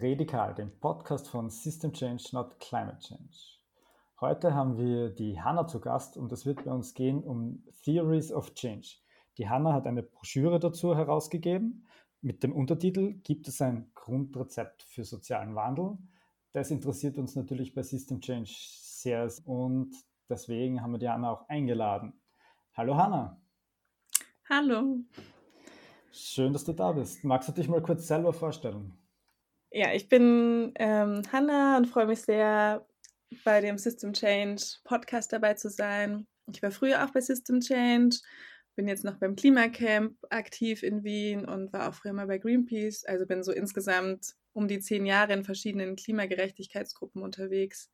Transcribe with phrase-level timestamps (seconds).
[0.00, 3.36] Redikal, dem Podcast von System Change, not Climate Change.
[4.20, 8.30] Heute haben wir die Hanna zu Gast und es wird bei uns gehen um Theories
[8.32, 8.88] of Change.
[9.38, 11.86] Die Hanna hat eine Broschüre dazu herausgegeben
[12.20, 15.96] mit dem Untertitel Gibt es ein Grundrezept für sozialen Wandel?
[16.52, 19.94] Das interessiert uns natürlich bei System Change sehr und
[20.28, 22.12] deswegen haben wir die Hanna auch eingeladen.
[22.74, 23.40] Hallo Hanna.
[24.48, 24.98] Hallo.
[26.12, 27.24] Schön, dass du da bist.
[27.24, 28.92] Magst du dich mal kurz selber vorstellen?
[29.70, 32.86] Ja, ich bin ähm, Hanna und freue mich sehr,
[33.44, 36.26] bei dem System Change Podcast dabei zu sein.
[36.52, 38.16] Ich war früher auch bei System Change,
[38.76, 43.04] bin jetzt noch beim Klimacamp aktiv in Wien und war auch früher mal bei Greenpeace.
[43.04, 47.90] Also bin so insgesamt um die zehn Jahre in verschiedenen Klimagerechtigkeitsgruppen unterwegs.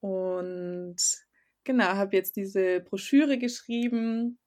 [0.00, 0.96] Und
[1.64, 4.38] genau, habe jetzt diese Broschüre geschrieben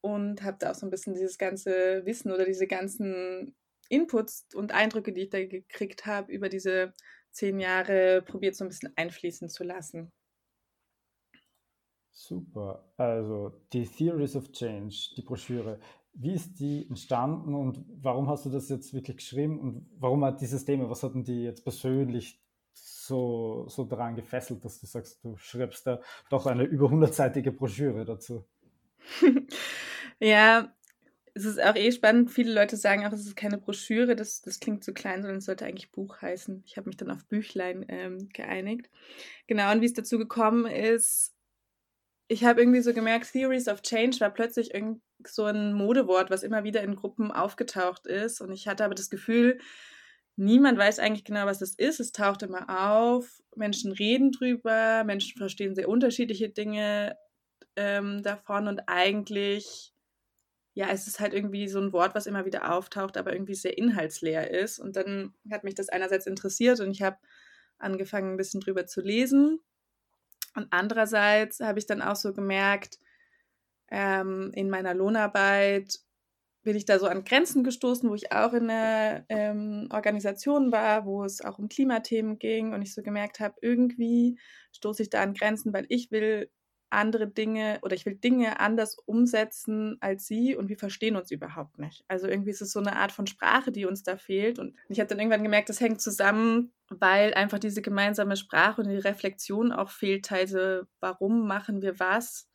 [0.00, 3.56] und habe da auch so ein bisschen dieses ganze Wissen oder diese ganzen
[3.88, 6.92] Inputs und Eindrücke, die ich da gekriegt habe, über diese
[7.30, 10.12] zehn Jahre probiert so ein bisschen einfließen zu lassen.
[12.10, 12.92] Super.
[12.96, 15.80] Also die Theories of Change, die Broschüre.
[16.14, 20.42] Wie ist die entstanden und warum hast du das jetzt wirklich geschrieben und warum hat
[20.42, 22.42] dieses Thema, was hat denn die jetzt persönlich
[22.74, 28.04] so, so daran gefesselt, dass du sagst, du schreibst da doch eine über hundertseitige Broschüre
[28.04, 28.44] dazu?
[30.20, 30.74] ja,
[31.34, 32.30] es ist auch eh spannend.
[32.30, 35.46] Viele Leute sagen auch, es ist keine Broschüre, das, das klingt zu klein, sondern es
[35.46, 36.62] sollte eigentlich Buch heißen.
[36.66, 38.90] Ich habe mich dann auf Büchlein ähm, geeinigt.
[39.46, 41.34] Genau, und wie es dazu gekommen ist,
[42.28, 46.42] ich habe irgendwie so gemerkt, Theories of Change war plötzlich irgend so ein Modewort, was
[46.42, 48.40] immer wieder in Gruppen aufgetaucht ist.
[48.40, 49.58] Und ich hatte aber das Gefühl,
[50.36, 52.00] niemand weiß eigentlich genau, was das ist.
[52.00, 57.16] Es taucht immer auf, Menschen reden drüber, Menschen verstehen sehr unterschiedliche Dinge
[57.76, 59.91] ähm, davon und eigentlich
[60.74, 63.76] ja, es ist halt irgendwie so ein Wort, was immer wieder auftaucht, aber irgendwie sehr
[63.76, 64.78] inhaltsleer ist.
[64.78, 67.18] Und dann hat mich das einerseits interessiert und ich habe
[67.78, 69.60] angefangen, ein bisschen drüber zu lesen.
[70.54, 72.98] Und andererseits habe ich dann auch so gemerkt,
[73.90, 75.98] ähm, in meiner Lohnarbeit
[76.62, 81.04] bin ich da so an Grenzen gestoßen, wo ich auch in einer ähm, Organisation war,
[81.04, 84.38] wo es auch um Klimathemen ging und ich so gemerkt habe, irgendwie
[84.72, 86.50] stoße ich da an Grenzen, weil ich will
[86.92, 91.78] andere Dinge oder ich will Dinge anders umsetzen als sie und wir verstehen uns überhaupt
[91.78, 92.04] nicht.
[92.08, 94.58] Also irgendwie ist es so eine Art von Sprache, die uns da fehlt.
[94.58, 98.88] Und ich habe dann irgendwann gemerkt, das hängt zusammen, weil einfach diese gemeinsame Sprache und
[98.88, 102.48] die Reflexion auch fehlt, teilweise, warum machen wir was?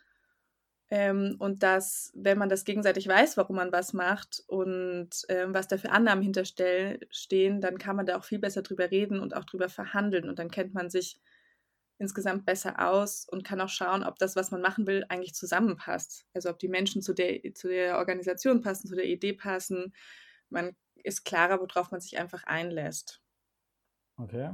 [0.89, 5.67] Ähm, und dass, wenn man das gegenseitig weiß, warum man was macht und ähm, was
[5.67, 9.43] da für Annahmen hinterstehen, dann kann man da auch viel besser drüber reden und auch
[9.43, 10.29] drüber verhandeln.
[10.29, 11.19] Und dann kennt man sich
[11.99, 16.25] insgesamt besser aus und kann auch schauen, ob das, was man machen will, eigentlich zusammenpasst.
[16.33, 19.93] Also ob die Menschen zu der, zu der Organisation passen, zu der Idee passen.
[20.49, 23.21] Man ist klarer, worauf man sich einfach einlässt.
[24.17, 24.51] Okay.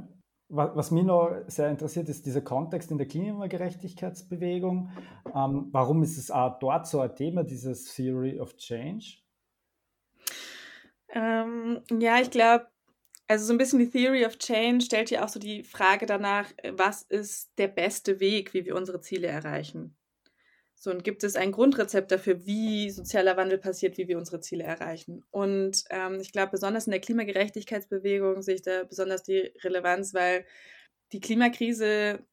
[0.48, 4.90] Was mich noch sehr interessiert, ist dieser Kontext in der Klimagerechtigkeitsbewegung.
[5.34, 9.20] Ähm, warum ist es auch dort so ein Thema, dieses Theory of Change?
[11.08, 12.66] Ähm, ja, ich glaube,
[13.26, 16.50] also so ein bisschen die Theory of Change stellt ja auch so die Frage danach,
[16.58, 19.96] äh, was ist der beste Weg, wie wir unsere Ziele erreichen?
[20.76, 24.64] So, und gibt es ein Grundrezept dafür, wie sozialer Wandel passiert, wie wir unsere Ziele
[24.64, 25.24] erreichen?
[25.30, 30.44] Und ähm, ich glaube, besonders in der Klimagerechtigkeitsbewegung sehe ich da besonders die Relevanz, weil
[31.12, 32.26] die Klimakrise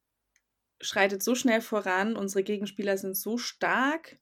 [0.82, 4.18] schreitet so schnell voran, unsere Gegenspieler sind so stark,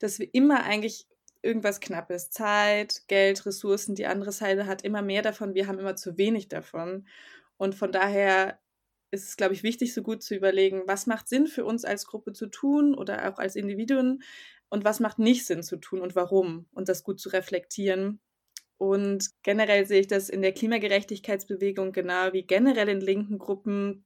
[0.00, 1.06] dass wir immer eigentlich
[1.42, 2.30] irgendwas Knappes.
[2.30, 3.94] Zeit, Geld, Ressourcen.
[3.94, 5.54] Die andere Seite hat immer mehr davon.
[5.54, 7.06] Wir haben immer zu wenig davon.
[7.56, 8.58] Und von daher
[9.10, 12.06] ist es, glaube ich, wichtig, so gut zu überlegen, was macht Sinn für uns als
[12.06, 14.22] Gruppe zu tun oder auch als Individuen
[14.70, 18.20] und was macht nicht Sinn zu tun und warum und das gut zu reflektieren.
[18.78, 24.04] Und generell sehe ich das in der Klimagerechtigkeitsbewegung genau wie generell in linken Gruppen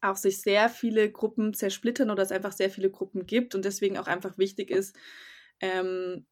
[0.00, 3.98] auch sich sehr viele Gruppen zersplittern oder es einfach sehr viele Gruppen gibt und deswegen
[3.98, 4.96] auch einfach wichtig ist,
[5.60, 6.26] ähm,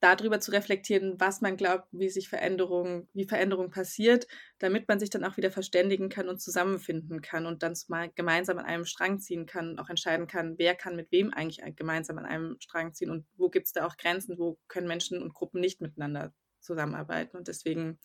[0.00, 4.26] darüber zu reflektieren, was man glaubt, wie sich Veränderung, wie Veränderung passiert,
[4.58, 8.58] damit man sich dann auch wieder verständigen kann und zusammenfinden kann und dann mal gemeinsam
[8.58, 12.18] an einem Strang ziehen kann und auch entscheiden kann, wer kann mit wem eigentlich gemeinsam
[12.18, 15.34] an einem Strang ziehen und wo gibt es da auch Grenzen, wo können Menschen und
[15.34, 17.36] Gruppen nicht miteinander zusammenarbeiten.
[17.36, 17.98] Und deswegen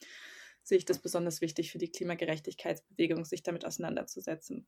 [0.64, 4.68] sehe ich das besonders wichtig für die Klimagerechtigkeitsbewegung, sich damit auseinanderzusetzen.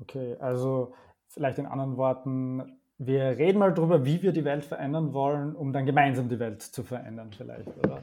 [0.00, 0.94] Okay, also
[1.28, 5.72] vielleicht in anderen Worten, wir reden mal darüber, wie wir die Welt verändern wollen, um
[5.72, 8.02] dann gemeinsam die Welt zu verändern, vielleicht, oder?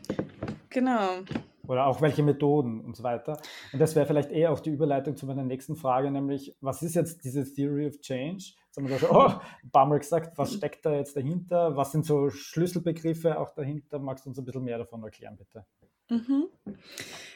[0.70, 1.20] Genau.
[1.68, 3.38] Oder auch welche Methoden und so weiter.
[3.72, 6.96] Und das wäre vielleicht eher auch die Überleitung zu meiner nächsten Frage, nämlich, was ist
[6.96, 8.54] jetzt diese Theory of Change?
[8.66, 11.76] Jetzt haben wir schon oh, ein paar Mal gesagt, was steckt da jetzt dahinter?
[11.76, 14.00] Was sind so Schlüsselbegriffe auch dahinter?
[14.00, 15.66] Magst du uns ein bisschen mehr davon erklären, bitte?
[16.10, 16.48] Mhm.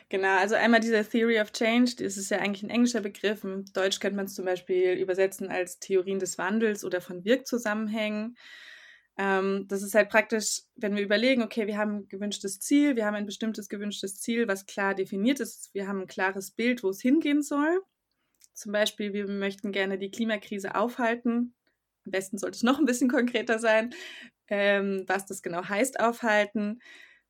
[0.09, 3.43] Genau, also einmal diese Theory of Change, das ist ja eigentlich ein englischer Begriff.
[3.43, 8.37] Im Deutsch könnte man es zum Beispiel übersetzen als Theorien des Wandels oder von Wirkzusammenhängen.
[9.17, 13.05] Ähm, das ist halt praktisch, wenn wir überlegen, okay, wir haben ein gewünschtes Ziel, wir
[13.05, 16.89] haben ein bestimmtes gewünschtes Ziel, was klar definiert ist, wir haben ein klares Bild, wo
[16.89, 17.81] es hingehen soll.
[18.53, 21.55] Zum Beispiel, wir möchten gerne die Klimakrise aufhalten.
[22.05, 23.93] Am besten sollte es noch ein bisschen konkreter sein,
[24.49, 26.79] ähm, was das genau heißt, aufhalten.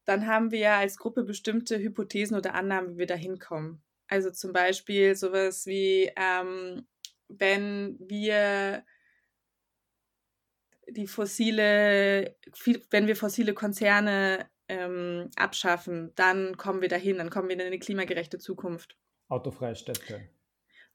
[0.05, 3.81] Dann haben wir als Gruppe bestimmte Hypothesen oder Annahmen, wie wir da hinkommen.
[4.07, 6.87] Also zum Beispiel sowas wie, ähm,
[7.27, 8.85] wenn wir
[10.87, 12.35] die fossile,
[12.91, 17.79] wenn wir fossile Konzerne ähm, abschaffen, dann kommen wir dahin, dann kommen wir in eine
[17.79, 18.97] klimagerechte Zukunft.
[19.27, 20.29] Autofreie Städte.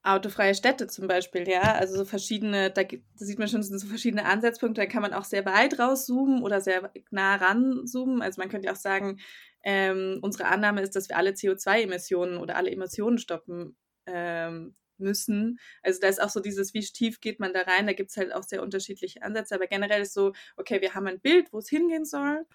[0.02, 1.75] Autofreie Städte zum Beispiel, ja.
[1.75, 5.12] Also so verschiedene, da, da sieht man schon, sind so verschiedene Ansatzpunkte, da kann man
[5.12, 8.23] auch sehr weit rauszoomen oder sehr nah ranzoomen.
[8.23, 9.20] Also man könnte auch sagen,
[9.62, 13.76] ähm, unsere Annahme ist, dass wir alle CO2-Emissionen oder alle Emissionen stoppen
[14.06, 15.58] ähm, müssen.
[15.82, 18.17] Also da ist auch so dieses, wie tief geht man da rein, da gibt es
[18.17, 21.58] halt auch sehr unterschiedliche Ansätze, aber generell ist so, okay, wir haben ein Bild, wo
[21.58, 22.46] es hingehen soll.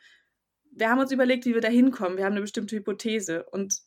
[0.72, 2.18] Wir haben uns überlegt, wie wir da hinkommen.
[2.18, 3.82] Wir haben eine bestimmte Hypothese und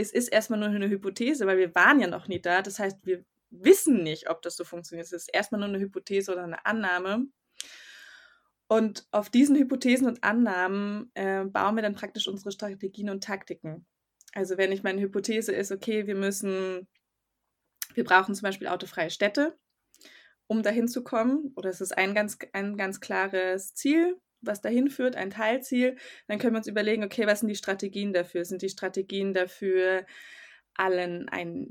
[0.00, 2.62] es ist erstmal nur eine Hypothese, weil wir waren ja noch nie da.
[2.62, 5.06] Das heißt, wir wissen nicht, ob das so funktioniert.
[5.06, 7.26] Es ist erstmal nur eine Hypothese oder eine Annahme.
[8.68, 13.86] Und auf diesen Hypothesen und Annahmen äh, bauen wir dann praktisch unsere Strategien und Taktiken.
[14.32, 16.86] Also wenn ich meine Hypothese ist, okay, wir müssen
[17.94, 19.58] wir brauchen zum Beispiel autofreie Städte,
[20.46, 21.52] um dahin zu kommen.
[21.56, 25.96] Oder es ist ein ganz, ein ganz klares Ziel, was dahin führt, ein Teilziel.
[26.28, 28.44] Dann können wir uns überlegen, okay, was sind die Strategien dafür?
[28.44, 30.06] Sind die Strategien dafür,
[30.74, 31.66] allen ein,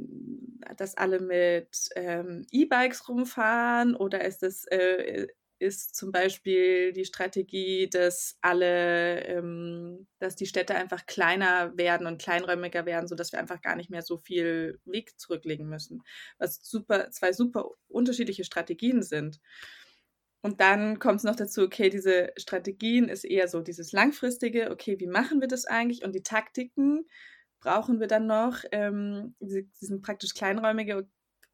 [0.77, 5.27] dass alle mit ähm, E-Bikes rumfahren oder ist es äh,
[5.59, 12.21] ist zum Beispiel die Strategie, dass alle, ähm, dass die Städte einfach kleiner werden und
[12.21, 16.01] kleinräumiger werden, sodass wir einfach gar nicht mehr so viel Weg zurücklegen müssen.
[16.37, 19.41] Was super, zwei super unterschiedliche Strategien sind.
[20.41, 24.99] Und dann kommt es noch dazu, okay, diese Strategien ist eher so dieses langfristige, okay,
[24.99, 26.03] wie machen wir das eigentlich?
[26.03, 27.07] Und die Taktiken
[27.59, 31.07] brauchen wir dann noch, ähm, die, die sind praktisch kleinräumige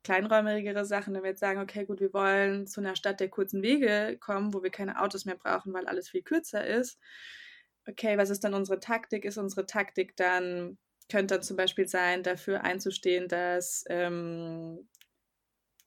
[0.06, 3.64] kleinräumigere Sachen, wenn wir jetzt sagen, okay, gut, wir wollen zu einer Stadt der kurzen
[3.64, 7.00] Wege kommen, wo wir keine Autos mehr brauchen, weil alles viel kürzer ist.
[7.88, 9.26] Okay, was ist dann unsere Taktik?
[9.26, 10.78] Ist unsere Taktik dann,
[11.10, 14.88] könnte dann zum Beispiel sein, dafür einzustehen, dass ähm,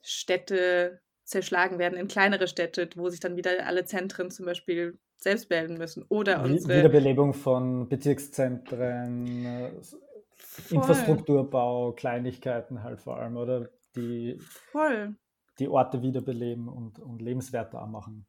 [0.03, 5.49] Städte zerschlagen werden in kleinere Städte, wo sich dann wieder alle Zentren zum Beispiel selbst
[5.49, 6.05] bilden müssen.
[6.09, 9.71] Oder unsere Wiederbelebung von Bezirkszentren, äh,
[10.71, 14.39] Infrastrukturbau, Kleinigkeiten halt vor allem, oder die,
[14.73, 15.17] Voll.
[15.59, 18.27] die Orte wiederbeleben und, und lebenswerter machen.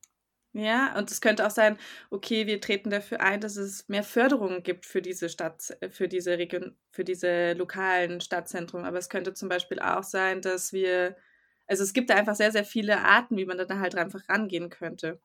[0.51, 1.77] Ja, und es könnte auch sein,
[2.09, 6.39] okay, wir treten dafür ein, dass es mehr Förderungen gibt für diese Stadt, für diese
[6.39, 8.83] Region, für diese lokalen Stadtzentren.
[8.83, 11.15] Aber es könnte zum Beispiel auch sein, dass wir,
[11.69, 14.69] also es gibt da einfach sehr, sehr viele Arten, wie man da halt einfach rangehen
[14.69, 15.21] könnte.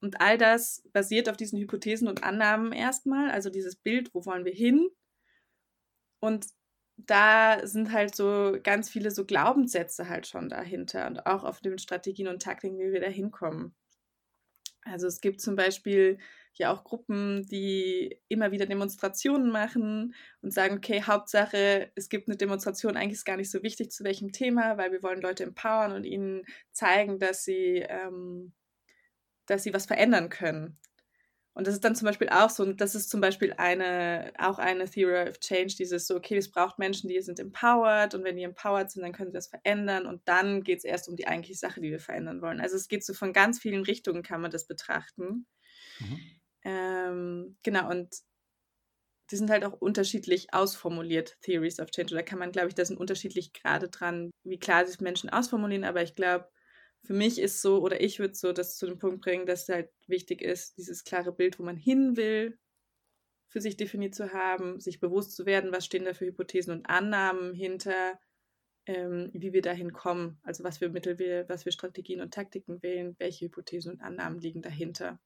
[0.00, 4.44] Und all das basiert auf diesen Hypothesen und Annahmen erstmal, also dieses Bild, wo wollen
[4.44, 4.88] wir hin?
[6.20, 6.46] Und
[6.96, 11.78] da sind halt so ganz viele so Glaubenssätze halt schon dahinter und auch auf den
[11.78, 13.74] Strategien und Taktiken, wie wir da hinkommen.
[14.82, 16.18] Also es gibt zum Beispiel
[16.58, 22.36] ja auch Gruppen, die immer wieder Demonstrationen machen und sagen, okay, Hauptsache, es gibt eine
[22.36, 25.92] Demonstration, eigentlich ist gar nicht so wichtig zu welchem Thema, weil wir wollen Leute empowern
[25.92, 28.52] und ihnen zeigen, dass sie, ähm,
[29.46, 30.78] dass sie was verändern können.
[31.52, 34.88] Und das ist dann zum Beispiel auch so, das ist zum Beispiel eine, auch eine
[34.88, 38.44] Theory of Change, dieses so, okay, es braucht Menschen, die sind empowered und wenn die
[38.44, 41.58] empowered sind, dann können sie das verändern und dann geht es erst um die eigentliche
[41.58, 42.60] Sache, die wir verändern wollen.
[42.60, 45.46] Also es geht so von ganz vielen Richtungen, kann man das betrachten.
[45.98, 46.39] Mhm.
[46.64, 48.14] Ähm, genau, und
[49.30, 52.14] die sind halt auch unterschiedlich ausformuliert, Theories of Change.
[52.14, 55.84] Oder kann man, glaube ich, da sind unterschiedlich gerade dran, wie klar sich Menschen ausformulieren,
[55.84, 56.48] aber ich glaube,
[57.06, 59.88] für mich ist so, oder ich würde so das zu dem Punkt bringen, dass halt
[60.06, 62.58] wichtig ist, dieses klare Bild, wo man hin will,
[63.48, 66.86] für sich definiert zu haben, sich bewusst zu werden, was stehen da für Hypothesen und
[66.86, 68.18] Annahmen hinter,
[68.86, 72.82] ähm, wie wir dahin kommen, also was für Mittel wir, was für Strategien und Taktiken
[72.82, 75.20] wählen, welche Hypothesen und Annahmen liegen dahinter.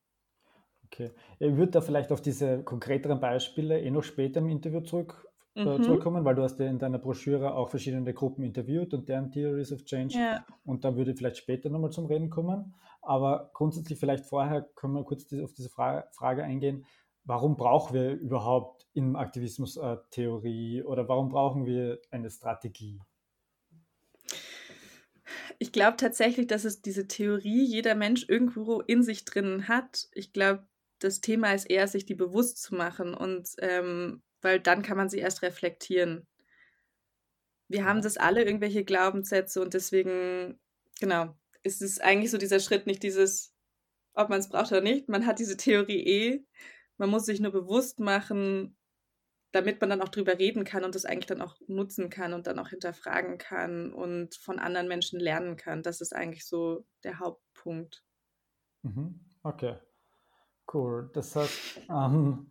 [0.94, 1.10] Okay.
[1.40, 5.64] Ich würde da vielleicht auf diese konkreteren Beispiele eh noch später im Interview zurück äh,
[5.64, 5.82] mhm.
[5.82, 9.72] zurückkommen, weil du hast ja in deiner Broschüre auch verschiedene Gruppen interviewt und deren Theories
[9.72, 10.18] of Change.
[10.18, 10.44] Ja.
[10.64, 12.74] Und da würde ich vielleicht später nochmal zum Reden kommen.
[13.02, 16.86] Aber grundsätzlich vielleicht vorher können wir kurz auf diese Frage, Frage eingehen.
[17.24, 23.00] warum brauchen wir überhaupt im Aktivismus äh, Theorie oder warum brauchen wir eine Strategie?
[25.58, 30.08] Ich glaube tatsächlich, dass es diese Theorie jeder Mensch irgendwo in sich drin hat.
[30.12, 30.64] Ich glaube,
[30.98, 35.08] das Thema ist eher, sich die bewusst zu machen und ähm, weil dann kann man
[35.08, 36.26] sie erst reflektieren.
[37.68, 40.60] Wir haben das alle irgendwelche Glaubenssätze und deswegen,
[41.00, 43.54] genau, ist es eigentlich so dieser Schritt, nicht dieses,
[44.12, 45.08] ob man es braucht oder nicht.
[45.08, 46.44] Man hat diese Theorie eh.
[46.98, 48.76] Man muss sich nur bewusst machen,
[49.50, 52.46] damit man dann auch drüber reden kann und das eigentlich dann auch nutzen kann und
[52.46, 55.82] dann auch hinterfragen kann und von anderen Menschen lernen kann.
[55.82, 58.04] Das ist eigentlich so der Hauptpunkt.
[58.82, 59.20] Mhm.
[59.42, 59.76] Okay,
[60.74, 61.10] cool.
[61.14, 62.50] Das heißt, ähm,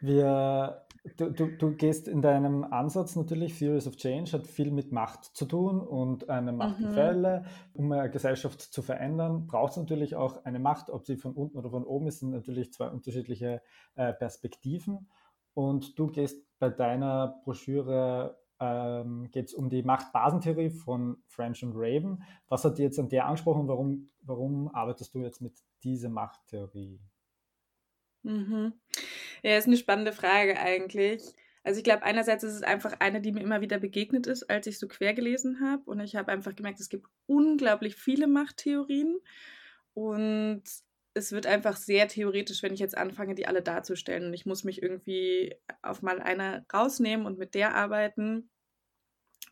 [0.00, 4.92] wir, du, du, du gehst in deinem Ansatz natürlich, Theories of Change hat viel mit
[4.92, 7.40] Macht zu tun und eine Machtgefälle.
[7.40, 7.46] Mhm.
[7.74, 10.90] Um eine Gesellschaft zu verändern, braucht es natürlich auch eine Macht.
[10.90, 13.62] Ob sie von unten oder von oben ist, sind natürlich zwei unterschiedliche
[13.94, 15.08] äh, Perspektiven.
[15.54, 21.72] Und du gehst bei deiner Broschüre ähm, geht es um die Machtbasentheorie von French und
[21.74, 22.22] Raven.
[22.48, 23.66] Was hat dir jetzt an der angesprochen?
[23.66, 27.00] Warum, warum arbeitest du jetzt mit dieser Machttheorie?
[28.22, 28.72] Mhm.
[29.42, 31.22] Ja, ist eine spannende Frage eigentlich.
[31.64, 34.66] Also ich glaube, einerseits ist es einfach eine, die mir immer wieder begegnet ist, als
[34.66, 35.82] ich so quer gelesen habe.
[35.84, 39.18] Und ich habe einfach gemerkt, es gibt unglaublich viele Machttheorien.
[39.94, 40.62] Und
[41.14, 44.26] es wird einfach sehr theoretisch, wenn ich jetzt anfange, die alle darzustellen.
[44.26, 48.50] Und ich muss mich irgendwie auf mal eine rausnehmen und mit der arbeiten,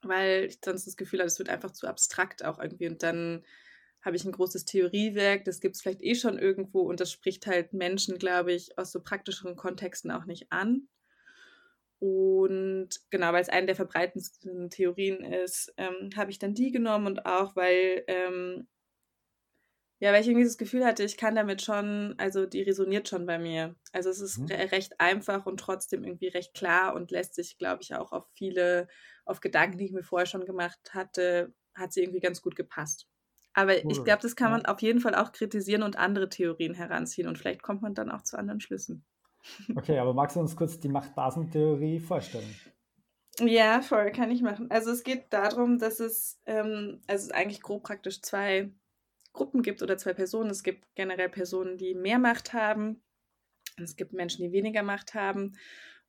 [0.02, 2.88] weil ich sonst das Gefühl habe, es wird einfach zu abstrakt auch irgendwie.
[2.88, 3.44] Und dann
[4.02, 7.46] habe ich ein großes Theoriewerk, das gibt es vielleicht eh schon irgendwo und das spricht
[7.46, 10.88] halt Menschen, glaube ich, aus so praktischeren Kontexten auch nicht an.
[11.98, 17.06] Und genau, weil es eine der verbreitendsten Theorien ist, ähm, habe ich dann die genommen
[17.06, 18.66] und auch, weil ähm,
[20.02, 23.26] ja, weil ich irgendwie das Gefühl hatte, ich kann damit schon, also die resoniert schon
[23.26, 23.76] bei mir.
[23.92, 24.46] Also es ist mhm.
[24.46, 28.88] recht einfach und trotzdem irgendwie recht klar und lässt sich, glaube ich, auch auf viele,
[29.26, 33.06] auf Gedanken, die ich mir vorher schon gemacht hatte, hat sie irgendwie ganz gut gepasst.
[33.52, 37.26] Aber ich glaube, das kann man auf jeden Fall auch kritisieren und andere Theorien heranziehen
[37.26, 39.04] und vielleicht kommt man dann auch zu anderen Schlüssen.
[39.74, 42.54] Okay, aber magst du uns kurz die Machtbasentheorie vorstellen?
[43.40, 44.70] Ja, voll, kann ich machen.
[44.70, 48.70] Also es geht darum, dass es, ähm, also es eigentlich grob praktisch zwei
[49.32, 50.50] Gruppen gibt oder zwei Personen.
[50.50, 53.02] Es gibt generell Personen, die mehr Macht haben.
[53.82, 55.56] Es gibt Menschen, die weniger Macht haben.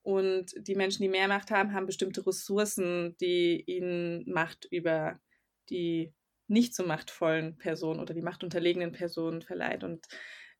[0.04, 5.20] Und die Menschen, die mehr Macht haben, haben bestimmte Ressourcen, die ihnen Macht über
[5.70, 6.14] die
[6.52, 9.84] nicht so machtvollen Personen oder die machtunterlegenen Personen verleiht.
[9.84, 10.06] Und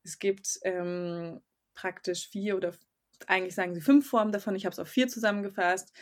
[0.02, 1.40] es gibt ähm,
[1.74, 2.74] praktisch vier oder
[3.26, 4.56] eigentlich sagen sie fünf Formen davon.
[4.56, 5.92] Ich habe es auf vier zusammengefasst.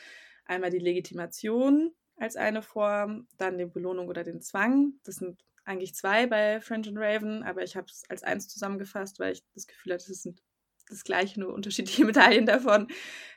[0.47, 4.95] Einmal die Legitimation als eine Form, dann die Belohnung oder den Zwang.
[5.05, 9.19] Das sind eigentlich zwei bei French and Raven, aber ich habe es als eins zusammengefasst,
[9.19, 10.43] weil ich das Gefühl hatte, es sind
[10.89, 12.89] das gleiche, nur unterschiedliche Medaillen davon.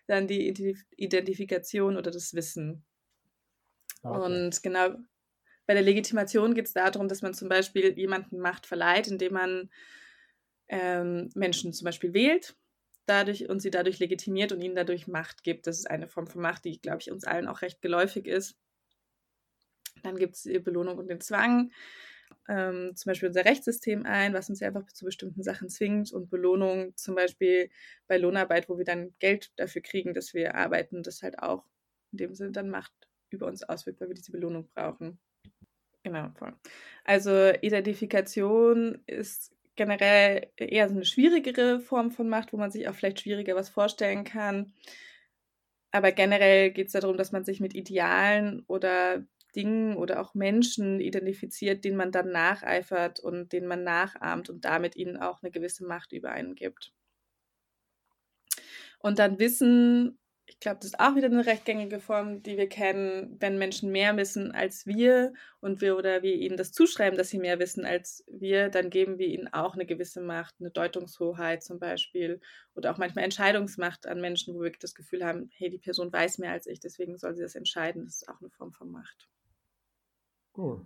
[0.07, 2.83] Dann die Identifikation oder das Wissen.
[4.03, 4.22] Okay.
[4.22, 4.95] Und genau,
[5.65, 9.70] bei der Legitimation geht es darum, dass man zum Beispiel jemanden Macht verleiht, indem man
[10.67, 12.55] ähm, Menschen zum Beispiel wählt
[13.05, 15.67] dadurch und sie dadurch legitimiert und ihnen dadurch Macht gibt.
[15.67, 18.55] Das ist eine Form von Macht, die, glaube ich, uns allen auch recht geläufig ist.
[20.03, 21.72] Dann gibt es die Belohnung und den Zwang
[22.50, 26.29] ähm, zum Beispiel unser Rechtssystem ein, was uns ja einfach zu bestimmten Sachen zwingt und
[26.29, 27.70] Belohnung zum Beispiel
[28.08, 31.65] bei Lohnarbeit, wo wir dann Geld dafür kriegen, dass wir arbeiten, das halt auch
[32.12, 32.93] in dem Sinne dann Macht
[33.29, 35.20] über uns auswirkt, weil wir diese Belohnung brauchen.
[36.03, 36.53] Genau, voll.
[37.05, 37.31] Also
[37.62, 43.22] Identifikation ist generell eher so eine schwierigere Form von Macht, wo man sich auch vielleicht
[43.22, 44.74] schwieriger was vorstellen kann.
[45.91, 51.00] Aber generell geht es darum, dass man sich mit Idealen oder Dingen oder auch Menschen
[51.00, 55.86] identifiziert, denen man dann nacheifert und denen man nachahmt und damit ihnen auch eine gewisse
[55.86, 56.91] Macht über einen gibt.
[59.00, 60.17] Und dann Wissen,
[60.63, 63.91] ich glaube, das ist auch wieder eine recht gängige Form, die wir kennen, wenn Menschen
[63.91, 67.84] mehr wissen als wir und wir oder wir ihnen das zuschreiben, dass sie mehr wissen
[67.84, 72.39] als wir, dann geben wir ihnen auch eine gewisse Macht, eine Deutungshoheit zum Beispiel
[72.75, 76.38] oder auch manchmal Entscheidungsmacht an Menschen, wo wir das Gefühl haben, hey, die Person weiß
[76.38, 78.05] mehr als ich, deswegen soll sie das entscheiden.
[78.05, 79.27] Das ist auch eine Form von Macht.
[80.55, 80.86] Cool.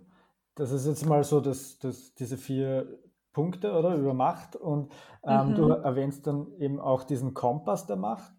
[0.56, 2.98] Das ist jetzt mal so dass, dass diese vier
[3.32, 3.94] Punkte, oder?
[3.94, 4.56] Über Macht.
[4.56, 4.92] Und
[5.22, 5.54] ähm, mhm.
[5.54, 8.32] du erwähnst dann eben auch diesen Kompass der Macht.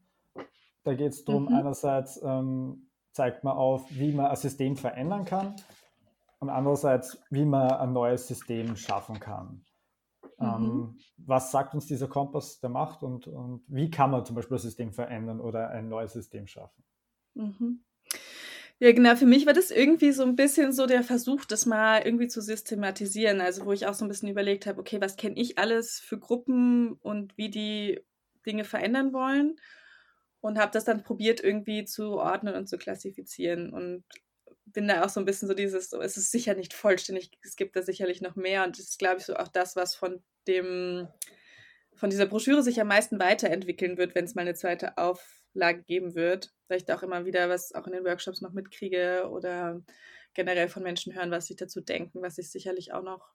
[0.84, 1.56] Da geht es darum, mhm.
[1.56, 5.56] einerseits ähm, zeigt man auf, wie man ein System verändern kann
[6.40, 9.66] und andererseits, wie man ein neues System schaffen kann.
[10.40, 10.66] Ähm, mhm.
[10.66, 14.58] Ähm, was sagt uns dieser Kompass der Macht und, und wie kann man zum Beispiel
[14.58, 16.84] ein System verändern oder ein neues System schaffen?
[17.34, 17.84] Mhm.
[18.82, 19.18] Ja, genau.
[19.18, 22.42] Für mich war das irgendwie so ein bisschen so der Versuch, das mal irgendwie zu
[22.42, 23.42] systematisieren.
[23.42, 26.18] Also wo ich auch so ein bisschen überlegt habe, okay, was kenne ich alles für
[26.18, 28.00] Gruppen und wie die
[28.46, 29.58] Dinge verändern wollen
[30.42, 34.04] und habe das dann probiert irgendwie zu ordnen und zu klassifizieren und
[34.66, 37.56] bin da auch so ein bisschen so dieses, so, es ist sicher nicht vollständig, es
[37.56, 40.24] gibt da sicherlich noch mehr und das ist, glaube ich, so auch das, was von
[40.48, 41.08] dem,
[41.96, 46.16] von dieser Broschüre sich am meisten weiterentwickeln wird, wenn es mal eine zweite Auflage geben
[46.16, 49.82] wird, weil ich da auch immer wieder was auch in den Workshops noch mitkriege oder
[50.34, 53.34] generell von Menschen hören, was sie dazu denken, was sich sicherlich auch noch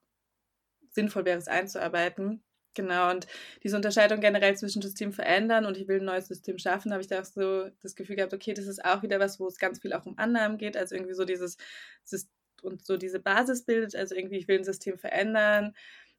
[0.91, 2.43] sinnvoll wäre, es einzuarbeiten.
[2.75, 3.25] Genau, und
[3.63, 7.07] diese Unterscheidung generell zwischen System verändern und ich will ein neues System schaffen, habe ich
[7.07, 9.79] da auch so das Gefühl gehabt, okay, das ist auch wieder was, wo es ganz
[9.79, 11.57] viel auch um Annahmen geht, also irgendwie so dieses
[12.61, 15.73] und so diese Basis bildet, also irgendwie, ich will ein System verändern,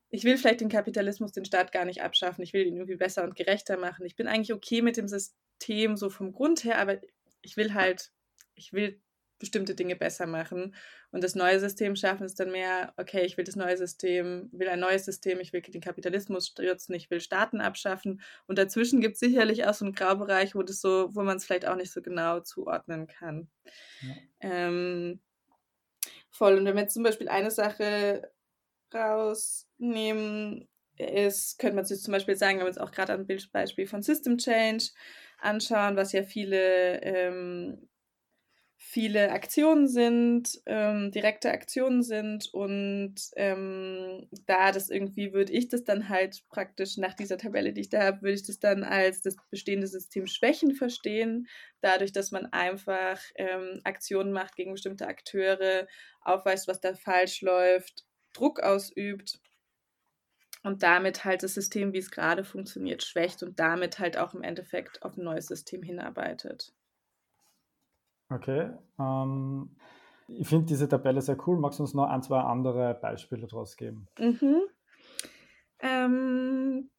[0.08, 3.24] ich will vielleicht den Kapitalismus, den Staat gar nicht abschaffen, ich will ihn irgendwie besser
[3.24, 4.06] und gerechter machen.
[4.06, 7.00] Ich bin eigentlich okay mit dem System so vom Grund her, aber
[7.42, 8.12] ich will halt,
[8.54, 9.00] ich will
[9.38, 10.74] bestimmte Dinge besser machen.
[11.10, 14.68] Und das neue System schaffen ist dann mehr, okay, ich will das neue System, will
[14.68, 18.22] ein neues System, ich will den Kapitalismus stürzen, ich will Staaten abschaffen.
[18.46, 21.44] Und dazwischen gibt es sicherlich auch so einen Graubereich, wo das so, wo man es
[21.44, 23.48] vielleicht auch nicht so genau zuordnen kann.
[24.00, 24.14] Ja.
[24.40, 25.20] Ähm,
[26.30, 26.58] voll.
[26.58, 28.30] Und wenn wir jetzt zum Beispiel eine Sache
[28.94, 33.86] rausnehmen, ist, könnte man sich zum Beispiel sagen, wenn wir uns auch gerade ein Bildbeispiel
[33.86, 34.86] von System Change
[35.38, 37.88] anschauen, was ja viele ähm,
[38.88, 45.82] viele Aktionen sind, ähm, direkte Aktionen sind und ähm, da das irgendwie würde ich das
[45.82, 49.22] dann halt praktisch nach dieser Tabelle, die ich da habe, würde ich das dann als
[49.22, 51.48] das bestehende System Schwächen verstehen,
[51.80, 55.88] dadurch, dass man einfach ähm, Aktionen macht gegen bestimmte Akteure,
[56.20, 59.40] aufweist, was da falsch läuft, Druck ausübt
[60.62, 64.42] und damit halt das System, wie es gerade funktioniert, schwächt und damit halt auch im
[64.42, 66.72] Endeffekt auf ein neues System hinarbeitet.
[68.28, 68.70] Okay.
[68.98, 69.70] Ähm,
[70.28, 71.58] ich finde diese Tabelle sehr cool.
[71.58, 74.08] Magst du uns noch ein, zwei andere Beispiele daraus geben?
[74.18, 74.62] Mhm.
[75.80, 76.90] Ähm,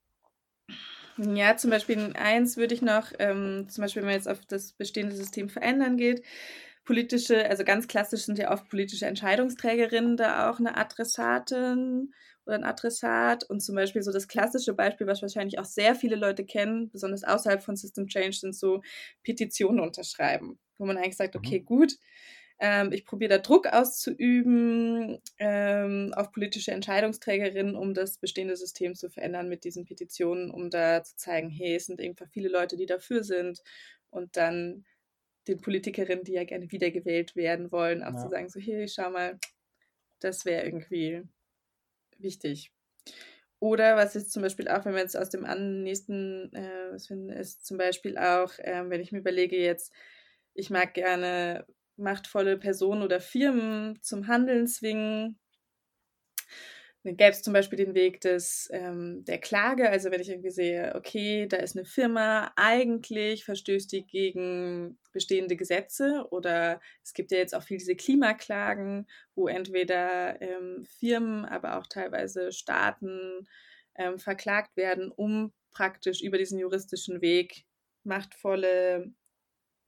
[1.17, 4.73] ja, zum Beispiel eins würde ich noch, ähm, zum Beispiel, wenn man jetzt auf das
[4.73, 6.23] bestehende System verändern geht,
[6.87, 12.13] politische, also ganz klassisch sind ja oft politische Entscheidungsträgerinnen da auch eine Adressatin
[12.45, 13.43] oder ein Adressat.
[13.43, 17.23] Und zum Beispiel so das klassische Beispiel, was wahrscheinlich auch sehr viele Leute kennen, besonders
[17.23, 18.81] außerhalb von System Change, sind so
[19.23, 21.65] Petitionen unterschreiben wo man eigentlich sagt, okay, mhm.
[21.65, 21.93] gut,
[22.59, 29.09] ähm, ich probiere da Druck auszuüben ähm, auf politische Entscheidungsträgerinnen, um das bestehende System zu
[29.09, 32.87] verändern mit diesen Petitionen, um da zu zeigen, hey, es sind einfach viele Leute, die
[32.87, 33.61] dafür sind
[34.09, 34.85] und dann
[35.47, 38.17] den Politikerinnen, die ja gerne wiedergewählt werden wollen, auch ja.
[38.17, 39.39] zu sagen, so, hey, schau mal,
[40.19, 41.23] das wäre irgendwie
[42.17, 42.71] wichtig.
[43.59, 45.43] Oder was ist zum Beispiel auch, wenn wir jetzt aus dem
[45.83, 49.91] nächsten, äh, was finden, ist zum Beispiel auch, äh, wenn ich mir überlege jetzt,
[50.53, 55.39] ich mag gerne machtvolle Personen oder Firmen zum Handeln zwingen.
[57.03, 59.89] Dann gäbe es zum Beispiel den Weg des, ähm, der Klage.
[59.89, 65.55] Also wenn ich irgendwie sehe, okay, da ist eine Firma, eigentlich verstößt die gegen bestehende
[65.55, 71.77] Gesetze oder es gibt ja jetzt auch viel diese Klimaklagen, wo entweder ähm, Firmen, aber
[71.77, 73.47] auch teilweise Staaten
[73.95, 77.65] ähm, verklagt werden, um praktisch über diesen juristischen Weg
[78.03, 79.13] machtvolle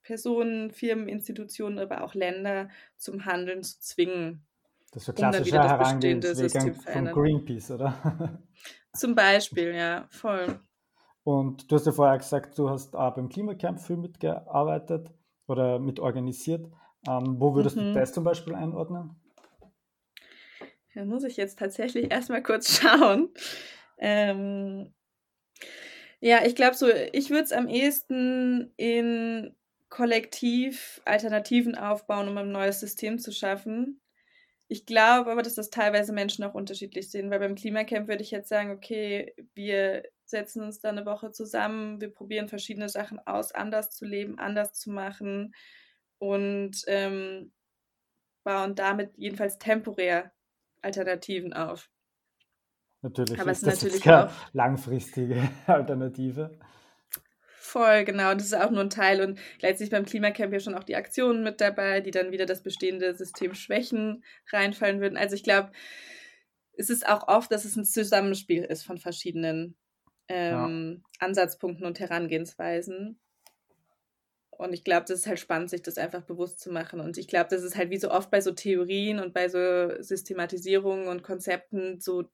[0.04, 4.45] Personen, Firmen, Institutionen, aber auch Länder zum Handeln zu zwingen.
[4.91, 8.39] Das ist so klassischer um Herangehensweg von Greenpeace, oder?
[8.93, 10.60] Zum Beispiel, ja, voll.
[11.23, 15.13] Und du hast ja vorher gesagt, du hast auch beim Klimacamp viel mitgearbeitet
[15.47, 16.65] oder mitorganisiert.
[17.08, 17.93] Ähm, wo würdest mhm.
[17.93, 19.15] du das zum Beispiel einordnen?
[20.95, 23.30] Da muss ich jetzt tatsächlich erstmal kurz schauen.
[23.99, 24.93] Ähm,
[26.19, 29.56] ja, ich glaube so, ich würde es am ehesten in
[29.89, 34.02] kollektiv Alternativen aufbauen, um ein neues System zu schaffen.
[34.71, 38.29] Ich glaube aber, dass das teilweise Menschen auch unterschiedlich sehen, weil beim Klimacamp würde ich
[38.29, 43.51] jetzt sagen, okay, wir setzen uns da eine Woche zusammen, wir probieren verschiedene Sachen aus,
[43.51, 45.55] anders zu leben, anders zu machen
[46.19, 47.51] und ähm,
[48.43, 50.32] bauen damit jedenfalls temporär
[50.84, 51.89] Alternativen auf.
[53.01, 56.60] Natürlich aber ist das natürlich keine langfristige Alternative.
[57.69, 58.34] Voll, genau.
[58.34, 59.21] Das ist auch nur ein Teil.
[59.21, 62.63] Und gleichzeitig beim Klimacamp ja schon auch die Aktionen mit dabei, die dann wieder das
[62.63, 65.17] bestehende System schwächen, reinfallen würden.
[65.17, 65.71] Also ich glaube,
[66.77, 69.75] es ist auch oft, dass es ein Zusammenspiel ist von verschiedenen
[70.29, 71.27] ähm, ja.
[71.27, 73.19] Ansatzpunkten und Herangehensweisen.
[74.49, 76.99] Und ich glaube, das ist halt spannend, sich das einfach bewusst zu machen.
[76.99, 80.01] Und ich glaube, das ist halt wie so oft bei so Theorien und bei so
[80.01, 82.32] Systematisierungen und Konzepten so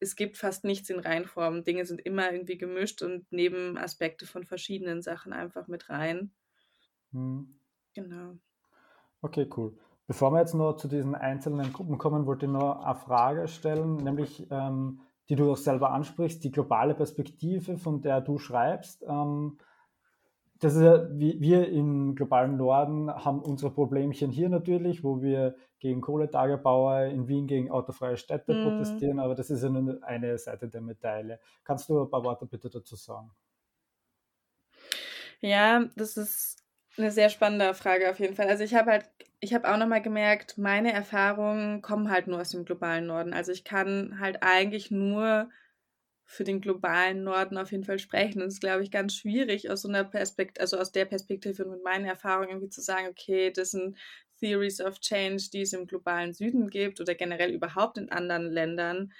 [0.00, 1.64] es gibt fast nichts in Reinform.
[1.64, 6.32] Dinge sind immer irgendwie gemischt und nehmen Aspekte von verschiedenen Sachen einfach mit rein.
[7.12, 7.58] Hm.
[7.94, 8.38] Genau.
[9.22, 9.76] Okay, cool.
[10.06, 13.96] Bevor wir jetzt noch zu diesen einzelnen Gruppen kommen, wollte ich noch eine Frage stellen,
[13.96, 19.04] nämlich ähm, die du auch selber ansprichst, die globale Perspektive, von der du schreibst.
[19.08, 19.58] Ähm,
[20.60, 26.00] das ist ja, wir im globalen Norden haben unsere Problemchen hier natürlich, wo wir gegen
[26.00, 28.62] Kohletagebauer in Wien gegen autofreie Städte mm.
[28.64, 31.38] protestieren, aber das ist ja nur eine Seite der Medaille.
[31.64, 33.30] Kannst du ein paar Worte bitte dazu sagen?
[35.40, 36.62] Ja, das ist
[36.96, 38.48] eine sehr spannende Frage auf jeden Fall.
[38.48, 42.50] Also ich habe halt, ich habe auch nochmal gemerkt, meine Erfahrungen kommen halt nur aus
[42.50, 43.34] dem globalen Norden.
[43.34, 45.50] Also ich kann halt eigentlich nur
[46.28, 48.42] für den globalen Norden auf jeden Fall sprechen.
[48.42, 51.64] Und es ist, glaube ich, ganz schwierig aus so einer Perspektive, also aus der Perspektive
[51.64, 53.96] und mit meinen Erfahrungen irgendwie zu sagen, okay, das sind
[54.40, 59.12] Theories of Change, die es im globalen Süden gibt oder generell überhaupt in anderen Ländern,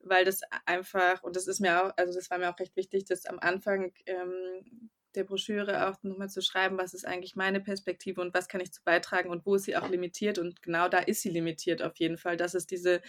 [0.00, 3.06] weil das einfach, und das ist mir auch, also das war mir auch recht wichtig,
[3.06, 8.20] das am Anfang ähm, der Broschüre auch nochmal zu schreiben, was ist eigentlich meine Perspektive
[8.20, 10.38] und was kann ich zu beitragen und wo ist sie auch limitiert.
[10.38, 12.36] Und genau da ist sie limitiert auf jeden Fall.
[12.36, 13.00] Das ist diese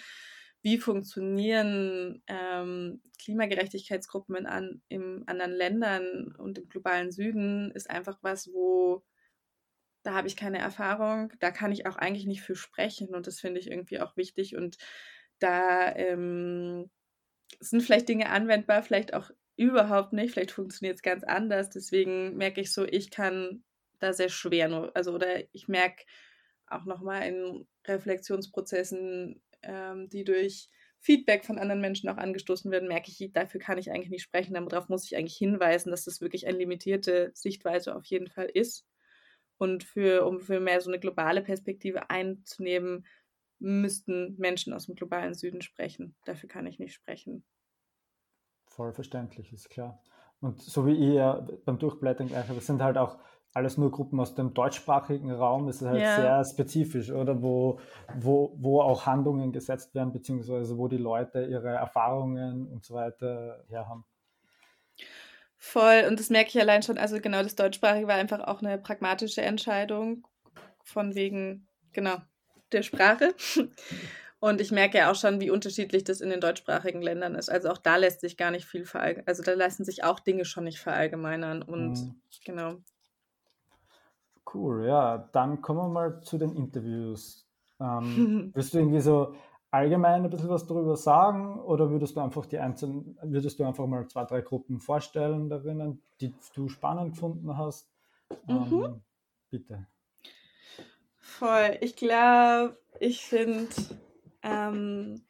[0.61, 8.19] wie funktionieren ähm, Klimagerechtigkeitsgruppen in an, in anderen Ländern und im globalen Süden, ist einfach
[8.21, 9.03] was, wo
[10.03, 13.39] da habe ich keine Erfahrung, da kann ich auch eigentlich nicht für sprechen und das
[13.39, 14.77] finde ich irgendwie auch wichtig und
[15.39, 16.89] da ähm,
[17.59, 22.61] sind vielleicht Dinge anwendbar, vielleicht auch überhaupt nicht, vielleicht funktioniert es ganz anders, deswegen merke
[22.61, 23.63] ich so, ich kann
[23.99, 26.03] da sehr schwer nur, also oder ich merke
[26.67, 30.69] auch nochmal in Reflexionsprozessen, ähm, die durch
[30.99, 34.53] Feedback von anderen Menschen auch angestoßen werden, merke ich, dafür kann ich eigentlich nicht sprechen.
[34.53, 38.85] Darauf muss ich eigentlich hinweisen, dass das wirklich eine limitierte Sichtweise auf jeden Fall ist.
[39.57, 43.05] Und für, um für mehr so eine globale Perspektive einzunehmen,
[43.59, 46.15] müssten Menschen aus dem globalen Süden sprechen.
[46.25, 47.43] Dafür kann ich nicht sprechen.
[48.67, 50.01] Voll verständlich, ist klar.
[50.39, 53.19] Und so wie ihr beim Durchblättern gleich, das sind halt auch
[53.53, 56.15] alles nur Gruppen aus dem deutschsprachigen Raum, das ist halt ja.
[56.15, 57.79] sehr spezifisch, oder wo,
[58.15, 63.63] wo, wo auch Handlungen gesetzt werden, beziehungsweise wo die Leute ihre Erfahrungen und so weiter
[63.67, 64.05] her haben.
[65.57, 68.77] Voll, und das merke ich allein schon, also genau, das Deutschsprachige war einfach auch eine
[68.77, 70.25] pragmatische Entscheidung
[70.83, 72.17] von wegen, genau,
[72.71, 73.35] der Sprache.
[74.39, 77.47] Und ich merke ja auch schon, wie unterschiedlich das in den deutschsprachigen Ländern ist.
[77.47, 79.27] Also auch da lässt sich gar nicht viel verallgemeinern.
[79.27, 81.61] Also da lassen sich auch Dinge schon nicht verallgemeinern.
[81.61, 82.21] Und mhm.
[82.43, 82.77] genau,
[84.53, 85.29] Cool, ja.
[85.31, 87.47] Dann kommen wir mal zu den Interviews.
[87.79, 89.33] Ähm, willst du irgendwie so
[89.71, 93.87] allgemein ein bisschen was darüber sagen oder würdest du einfach die einzelnen, würdest du einfach
[93.87, 97.89] mal zwei, drei Gruppen vorstellen darin, die du spannend gefunden hast?
[98.47, 99.01] Ähm, mhm.
[99.49, 99.87] Bitte.
[101.17, 101.77] Voll.
[101.81, 103.69] Ich glaube, ich finde,
[104.43, 105.21] ähm,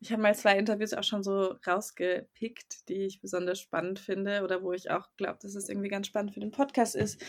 [0.00, 4.62] ich habe mal zwei Interviews auch schon so rausgepickt, die ich besonders spannend finde oder
[4.62, 7.20] wo ich auch glaube, dass es irgendwie ganz spannend für den Podcast ist.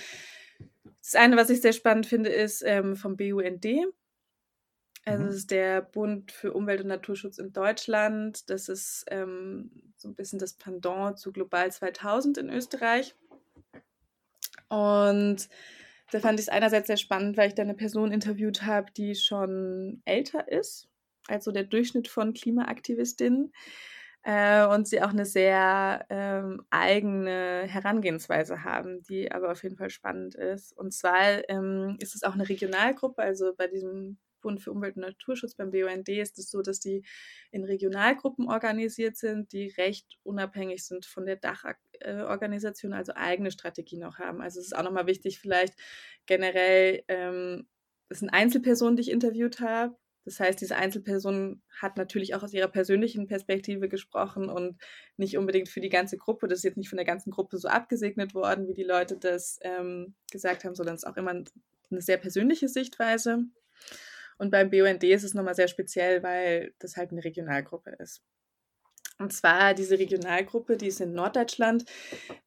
[1.04, 3.66] Das eine, was ich sehr spannend finde, ist ähm, vom BUND.
[5.06, 5.28] Also, mhm.
[5.28, 8.50] das ist der Bund für Umwelt und Naturschutz in Deutschland.
[8.50, 13.16] Das ist ähm, so ein bisschen das Pendant zu Global 2000 in Österreich.
[14.70, 15.50] Und
[16.12, 19.16] da fand ich es einerseits sehr spannend, weil ich da eine Person interviewt habe, die
[19.16, 20.88] schon älter ist,
[21.28, 23.52] also der Durchschnitt von Klimaaktivistinnen
[24.23, 29.89] äh, und sie auch eine sehr ähm, eigene Herangehensweise haben, die aber auf jeden Fall
[29.89, 30.75] spannend ist.
[30.77, 35.01] Und zwar ähm, ist es auch eine Regionalgruppe, also bei diesem Bund für Umwelt und
[35.01, 37.03] Naturschutz beim BUND ist es so, dass die
[37.49, 44.19] in Regionalgruppen organisiert sind, die recht unabhängig sind von der Dachorganisation, also eigene Strategien auch
[44.19, 44.41] haben.
[44.41, 45.73] Also es ist auch nochmal wichtig, vielleicht
[46.27, 47.67] generell, ähm,
[48.09, 52.53] das sind Einzelpersonen, die ich interviewt habe, das heißt, diese Einzelperson hat natürlich auch aus
[52.53, 54.81] ihrer persönlichen Perspektive gesprochen und
[55.17, 56.47] nicht unbedingt für die ganze Gruppe.
[56.47, 59.59] Das ist jetzt nicht von der ganzen Gruppe so abgesegnet worden, wie die Leute das
[59.62, 63.39] ähm, gesagt haben, sondern es ist auch immer eine sehr persönliche Sichtweise.
[64.38, 68.23] Und beim BUND ist es nochmal sehr speziell, weil das halt eine Regionalgruppe ist.
[69.19, 71.86] Und zwar diese Regionalgruppe, die ist in Norddeutschland,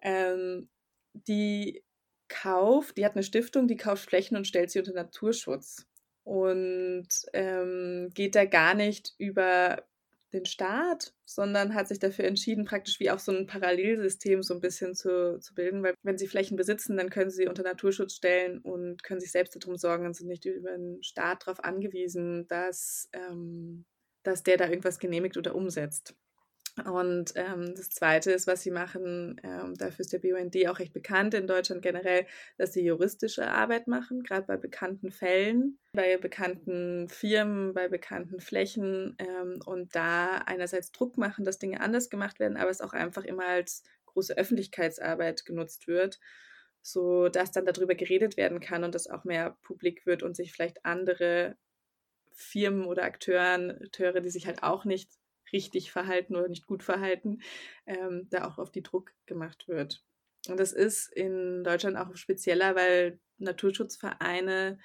[0.01, 0.69] ähm,
[1.13, 1.85] die
[2.29, 5.87] kauft, die hat eine Stiftung, die kauft Flächen und stellt sie unter Naturschutz
[6.27, 9.85] und ähm, geht da gar nicht über
[10.33, 14.61] den Staat, sondern hat sich dafür entschieden, praktisch wie auch so ein Parallelsystem so ein
[14.61, 18.59] bisschen zu, zu bilden, weil wenn sie Flächen besitzen, dann können sie unter Naturschutz stellen
[18.59, 23.09] und können sich selbst darum sorgen und sind nicht über den Staat darauf angewiesen, dass,
[23.13, 23.85] ähm,
[24.25, 26.17] dass der da irgendwas genehmigt oder umsetzt.
[26.85, 30.93] Und ähm, das Zweite ist, was sie machen, ähm, dafür ist der BUND auch recht
[30.93, 32.27] bekannt in Deutschland generell,
[32.59, 39.17] dass sie juristische Arbeit machen, gerade bei bekannten Fällen, bei bekannten Firmen, bei bekannten Flächen
[39.19, 43.25] ähm, und da einerseits Druck machen, dass Dinge anders gemacht werden, aber es auch einfach
[43.25, 46.21] immer als große Öffentlichkeitsarbeit genutzt wird,
[46.83, 50.53] so dass dann darüber geredet werden kann und das auch mehr publik wird und sich
[50.53, 51.57] vielleicht andere
[52.33, 55.11] Firmen oder Akteure, die sich halt auch nicht
[55.53, 57.41] richtig verhalten oder nicht gut verhalten,
[57.87, 60.05] ähm, da auch auf die Druck gemacht wird.
[60.49, 64.79] Und das ist in Deutschland auch spezieller, weil Naturschutzvereine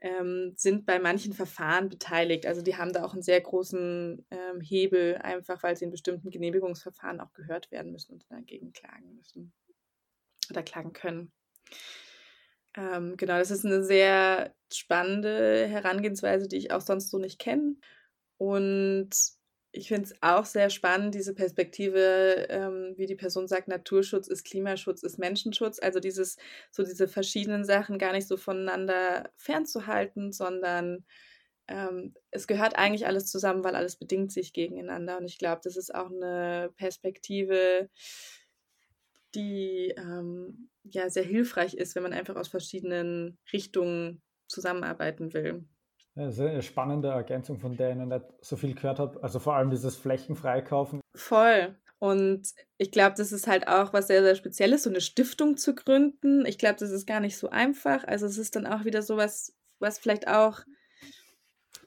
[0.00, 2.46] ähm, sind bei manchen Verfahren beteiligt.
[2.46, 6.30] Also die haben da auch einen sehr großen ähm, Hebel, einfach weil sie in bestimmten
[6.30, 9.52] Genehmigungsverfahren auch gehört werden müssen und dagegen klagen müssen
[10.50, 11.32] oder klagen können.
[12.76, 17.76] Ähm, genau, das ist eine sehr spannende Herangehensweise, die ich auch sonst so nicht kenne.
[18.36, 19.10] Und
[19.74, 24.44] ich finde es auch sehr spannend, diese Perspektive, ähm, wie die Person sagt, Naturschutz ist
[24.44, 25.80] Klimaschutz, ist Menschenschutz.
[25.80, 26.36] Also dieses,
[26.70, 31.04] so diese verschiedenen Sachen gar nicht so voneinander fernzuhalten, sondern
[31.66, 35.18] ähm, es gehört eigentlich alles zusammen, weil alles bedingt sich gegeneinander.
[35.18, 37.90] Und ich glaube, das ist auch eine Perspektive,
[39.34, 45.64] die ähm, ja sehr hilfreich ist, wenn man einfach aus verschiedenen Richtungen zusammenarbeiten will.
[46.16, 49.22] Das ist eine spannende Ergänzung, von der ich noch nicht so viel gehört habe.
[49.22, 51.00] Also vor allem dieses Flächenfreikaufen.
[51.14, 51.76] Voll.
[51.98, 55.74] Und ich glaube, das ist halt auch was sehr, sehr Spezielles, so eine Stiftung zu
[55.74, 56.44] gründen.
[56.46, 58.04] Ich glaube, das ist gar nicht so einfach.
[58.04, 60.60] Also es ist dann auch wieder so was, was vielleicht auch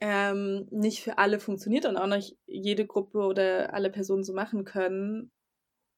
[0.02, 4.66] ähm, nicht für alle funktioniert und auch nicht jede Gruppe oder alle Personen so machen
[4.66, 5.32] können.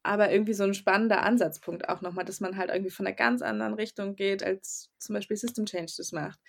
[0.03, 3.41] Aber irgendwie so ein spannender Ansatzpunkt auch nochmal, dass man halt irgendwie von einer ganz
[3.41, 6.39] anderen Richtung geht, als zum Beispiel System Change das macht.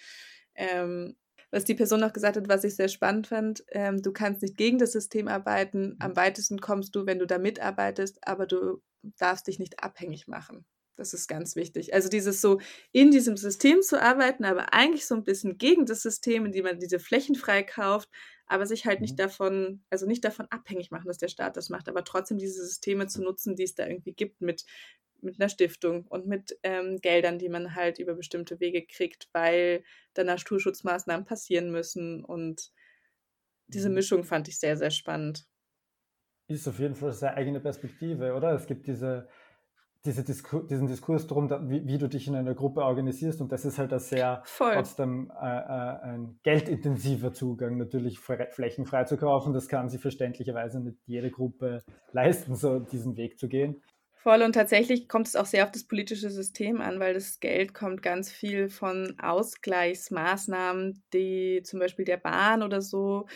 [0.55, 1.17] Ähm,
[1.51, 4.57] was die Person noch gesagt hat, was ich sehr spannend fand, ähm, du kannst nicht
[4.57, 8.81] gegen das System arbeiten, am weitesten kommst du, wenn du da mitarbeitest, aber du
[9.19, 10.65] darfst dich nicht abhängig machen.
[10.97, 11.95] Das ist ganz wichtig.
[11.95, 12.61] Also dieses so
[12.93, 16.79] in diesem System zu arbeiten, aber eigentlich so ein bisschen gegen das System, indem man
[16.79, 18.11] diese Flächen freikauft,
[18.47, 19.23] aber sich halt nicht mhm.
[19.23, 23.07] davon, also nicht davon abhängig machen, dass der Staat das macht, aber trotzdem diese Systeme
[23.07, 24.67] zu nutzen, die es da irgendwie gibt mit
[25.23, 29.83] mit einer Stiftung und mit ähm, Geldern, die man halt über bestimmte Wege kriegt, weil
[30.15, 32.25] dann Naturschutzmaßnahmen passieren müssen.
[32.25, 32.73] Und
[33.69, 33.97] diese mhm.
[33.97, 35.47] Mischung fand ich sehr, sehr spannend.
[36.49, 38.53] Ist auf jeden Fall eine eigene Perspektive, oder?
[38.53, 39.29] Es gibt diese,
[40.05, 43.41] diese Disku diesen Diskurs darum, wie, wie, du dich in einer Gruppe organisierst.
[43.41, 44.75] Und das ist halt ein sehr Voll.
[44.75, 49.53] trotzdem äh, äh, ein geldintensiver Zugang, natürlich flächenfrei zu kaufen.
[49.53, 53.83] Das kann sich verständlicherweise nicht jede Gruppe leisten, so diesen Weg zu gehen.
[54.23, 57.73] Voll und tatsächlich kommt es auch sehr auf das politische System an, weil das Geld
[57.73, 63.27] kommt ganz viel von Ausgleichsmaßnahmen, die zum Beispiel der Bahn oder so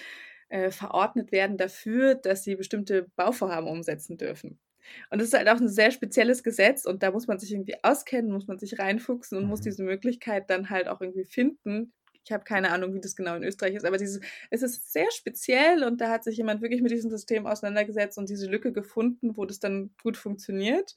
[0.51, 4.61] äh, verordnet werden dafür, dass sie bestimmte Bauvorhaben umsetzen dürfen.
[5.09, 7.83] Und das ist halt auch ein sehr spezielles Gesetz und da muss man sich irgendwie
[7.83, 9.51] auskennen, muss man sich reinfuchsen und mhm.
[9.51, 11.95] muss diese Möglichkeit dann halt auch irgendwie finden,
[12.25, 15.11] ich habe keine Ahnung, wie das genau in Österreich ist, aber dieses, es ist sehr
[15.11, 19.37] speziell und da hat sich jemand wirklich mit diesem System auseinandergesetzt und diese Lücke gefunden,
[19.37, 20.97] wo das dann gut funktioniert.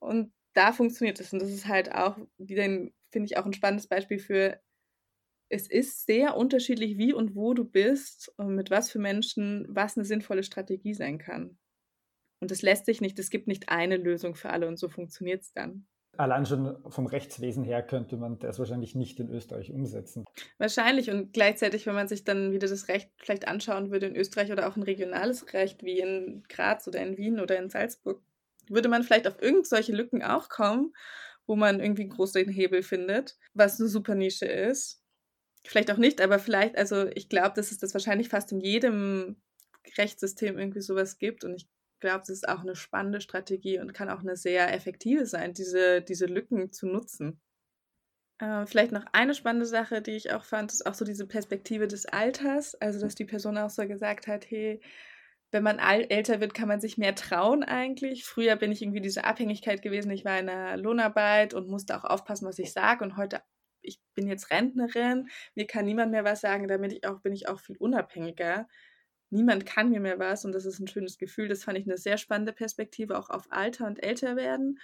[0.00, 1.32] Und da funktioniert es.
[1.32, 2.92] Und das ist halt auch, finde
[3.24, 4.60] ich, auch ein spannendes Beispiel für,
[5.48, 9.96] es ist sehr unterschiedlich, wie und wo du bist und mit was für Menschen, was
[9.96, 11.58] eine sinnvolle Strategie sein kann.
[12.40, 15.42] Und es lässt sich nicht, es gibt nicht eine Lösung für alle und so funktioniert
[15.42, 15.86] es dann.
[16.16, 20.24] Allein schon vom Rechtswesen her könnte man das wahrscheinlich nicht in Österreich umsetzen.
[20.58, 24.52] Wahrscheinlich und gleichzeitig, wenn man sich dann wieder das Recht vielleicht anschauen würde in Österreich
[24.52, 28.22] oder auch ein regionales Recht wie in Graz oder in Wien oder in Salzburg,
[28.68, 30.92] würde man vielleicht auf irgendwelche Lücken auch kommen,
[31.46, 35.02] wo man irgendwie einen großen Hebel findet, was eine super Nische ist.
[35.66, 39.36] Vielleicht auch nicht, aber vielleicht, also ich glaube, dass es das wahrscheinlich fast in jedem
[39.98, 41.68] Rechtssystem irgendwie sowas gibt und ich
[42.00, 46.02] glaube, das ist auch eine spannende Strategie und kann auch eine sehr effektive sein, diese,
[46.02, 47.40] diese Lücken zu nutzen.
[48.38, 51.86] Äh, vielleicht noch eine spannende Sache, die ich auch fand, ist auch so diese Perspektive
[51.88, 52.74] des Alters.
[52.76, 54.80] Also, dass die Person auch so gesagt hat, hey,
[55.50, 58.24] wenn man älter wird, kann man sich mehr trauen eigentlich.
[58.24, 60.10] Früher bin ich irgendwie diese Abhängigkeit gewesen.
[60.10, 63.04] Ich war in einer Lohnarbeit und musste auch aufpassen, was ich sage.
[63.04, 63.40] Und heute,
[63.80, 66.66] ich bin jetzt Rentnerin, mir kann niemand mehr was sagen.
[66.66, 68.66] Damit ich auch, bin ich auch viel unabhängiger
[69.30, 71.48] niemand kann mir mehr was und das ist ein schönes Gefühl.
[71.48, 74.78] Das fand ich eine sehr spannende Perspektive, auch auf Alter und Älterwerden.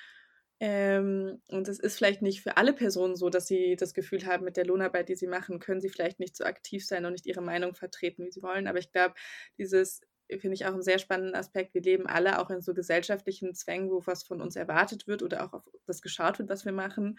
[0.63, 4.45] Ähm, und es ist vielleicht nicht für alle Personen so, dass sie das Gefühl haben,
[4.45, 7.27] mit der Lohnarbeit, die sie machen, können sie vielleicht nicht so aktiv sein und nicht
[7.27, 8.67] ihre Meinung vertreten, wie sie wollen.
[8.67, 9.15] Aber ich glaube,
[9.59, 10.03] dieses
[10.39, 11.75] finde ich auch einen sehr spannenden Aspekt.
[11.75, 15.45] Wir leben alle auch in so gesellschaftlichen Zwängen, wo was von uns erwartet wird oder
[15.45, 17.19] auch auf das geschaut wird, was wir machen.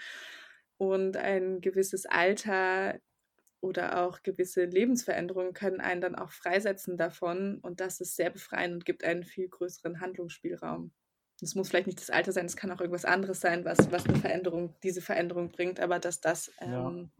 [0.77, 2.99] Und ein gewisses Alter
[3.61, 8.73] oder auch gewisse Lebensveränderungen können einen dann auch freisetzen davon und das ist sehr befreiend
[8.73, 10.91] und gibt einen viel größeren Handlungsspielraum.
[11.41, 14.05] Es muss vielleicht nicht das Alter sein, es kann auch irgendwas anderes sein, was, was
[14.05, 17.11] eine Veränderung, diese Veränderung bringt, aber dass das ähm,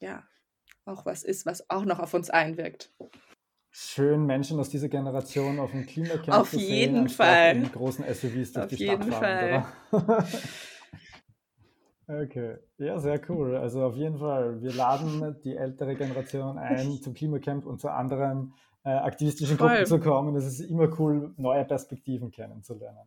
[0.00, 0.08] ja.
[0.08, 0.28] ja
[0.84, 2.92] auch was ist, was auch noch auf uns einwirkt.
[3.70, 7.56] Schön, Menschen aus dieser Generation auf dem Klimacamp auf zu jeden sehen, Fall.
[7.56, 10.26] in großen SUVs durch auf die jeden Stadt fahren, Fall.
[12.08, 13.54] Okay, ja, sehr cool.
[13.56, 18.54] Also auf jeden Fall, wir laden die ältere Generation ein zum Klimacamp und zu anderen
[18.82, 19.68] äh, aktivistischen Voll.
[19.68, 20.34] Gruppen zu kommen.
[20.34, 23.06] Es ist immer cool, neue Perspektiven kennenzulernen.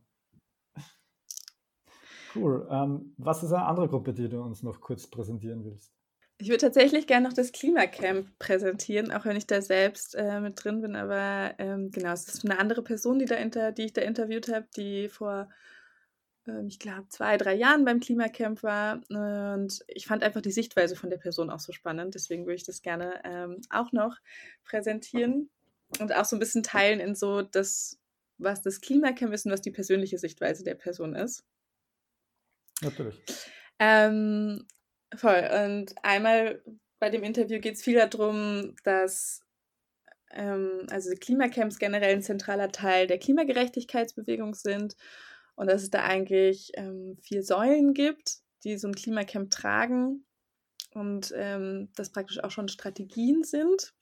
[2.36, 2.68] Cool.
[2.70, 5.92] Ähm, was ist eine andere Gruppe, die du uns noch kurz präsentieren willst?
[6.38, 10.64] Ich würde tatsächlich gerne noch das Klimacamp präsentieren, auch wenn ich da selbst äh, mit
[10.64, 10.96] drin bin.
[10.96, 14.54] Aber ähm, genau, es ist eine andere Person, die, da inter, die ich da interviewt
[14.54, 15.50] habe, die vor,
[16.68, 19.02] ich glaube, zwei, drei Jahren beim Klimacamp war.
[19.10, 22.16] Und ich fand einfach die Sichtweise von der Person auch so spannend.
[22.16, 24.18] Deswegen würde ich das gerne ähm, auch noch
[24.64, 25.50] präsentieren
[26.00, 28.00] und auch so ein bisschen teilen in so das,
[28.38, 31.44] was das Klimacamp ist und was die persönliche Sichtweise der Person ist.
[32.82, 33.22] Natürlich.
[33.78, 34.66] Ähm,
[35.16, 35.50] Voll.
[35.66, 36.64] Und einmal
[37.00, 39.42] bei dem Interview geht es viel darum, dass
[40.32, 44.96] ähm, also Klimacamps generell ein zentraler Teil der Klimagerechtigkeitsbewegung sind
[45.56, 50.26] und dass es da eigentlich ähm, vier Säulen gibt, die so ein Klimacamp tragen
[50.94, 53.94] und ähm, das praktisch auch schon Strategien sind.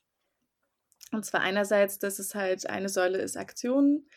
[1.11, 4.07] Und zwar einerseits, dass es halt eine Säule ist Aktionen,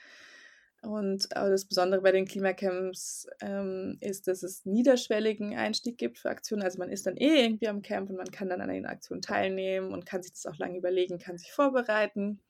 [0.82, 6.64] und das Besondere bei den Klimacamps ähm, ist, dass es niederschwelligen Einstieg gibt für Aktionen.
[6.64, 9.22] Also man ist dann eh irgendwie am Camp und man kann dann an den Aktionen
[9.22, 12.40] teilnehmen und kann sich das auch lange überlegen, kann sich vorbereiten.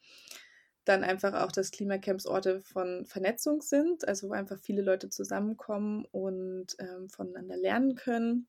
[0.85, 6.07] Dann einfach auch, dass Klimacamps Orte von Vernetzung sind, also wo einfach viele Leute zusammenkommen
[6.11, 8.49] und ähm, voneinander lernen können.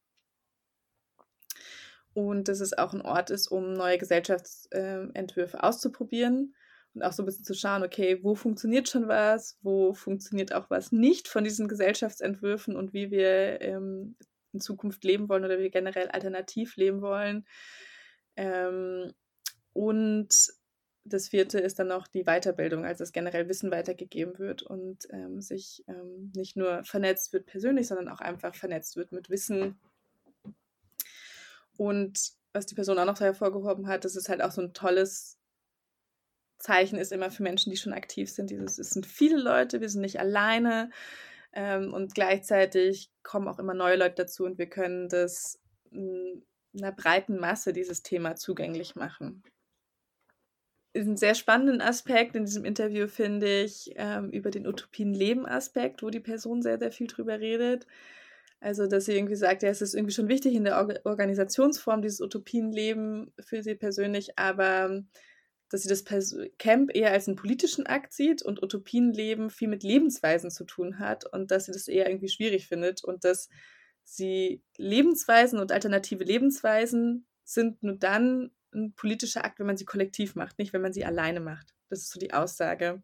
[2.13, 6.56] Und dass es auch ein Ort ist, um neue Gesellschaftsentwürfe auszuprobieren
[6.93, 10.69] und auch so ein bisschen zu schauen, okay, wo funktioniert schon was, wo funktioniert auch
[10.69, 14.15] was nicht von diesen Gesellschaftsentwürfen und wie wir ähm,
[14.54, 17.46] in Zukunft leben wollen oder wie wir generell alternativ leben wollen.
[18.36, 19.12] Ähm,
[19.74, 20.54] und
[21.06, 25.42] das vierte ist dann noch die Weiterbildung, also dass generell Wissen weitergegeben wird und ähm,
[25.42, 29.78] sich ähm, nicht nur vernetzt wird persönlich, sondern auch einfach vernetzt wird mit Wissen.
[31.78, 34.74] Und was die Person auch noch so hervorgehoben hat, das ist halt auch so ein
[34.74, 35.39] tolles
[36.60, 38.50] Zeichen ist immer für Menschen, die schon aktiv sind.
[38.50, 40.92] Dieses, es sind viele Leute, wir sind nicht alleine
[41.52, 45.60] ähm, und gleichzeitig kommen auch immer neue Leute dazu und wir können das
[45.92, 49.44] einer breiten Masse dieses Thema zugänglich machen.
[50.95, 56.19] Ein sehr spannenden Aspekt in diesem Interview finde ich ähm, über den Utopien-Leben-Aspekt, wo die
[56.19, 57.88] Person sehr, sehr viel drüber redet.
[58.60, 62.21] Also, dass sie irgendwie sagt, ja, es ist irgendwie schon wichtig in der Organisationsform, dieses
[62.21, 65.03] Utopien-Leben für sie persönlich, aber
[65.73, 66.06] dass sie das
[66.60, 71.25] Camp eher als einen politischen Akt sieht und Utopienleben viel mit Lebensweisen zu tun hat
[71.34, 73.49] und dass sie das eher irgendwie schwierig findet und dass
[74.03, 80.36] sie Lebensweisen und alternative Lebensweisen sind nur dann ein politischer Akt, wenn man sie kollektiv
[80.36, 81.74] macht, nicht wenn man sie alleine macht.
[81.90, 83.02] Das ist so die Aussage.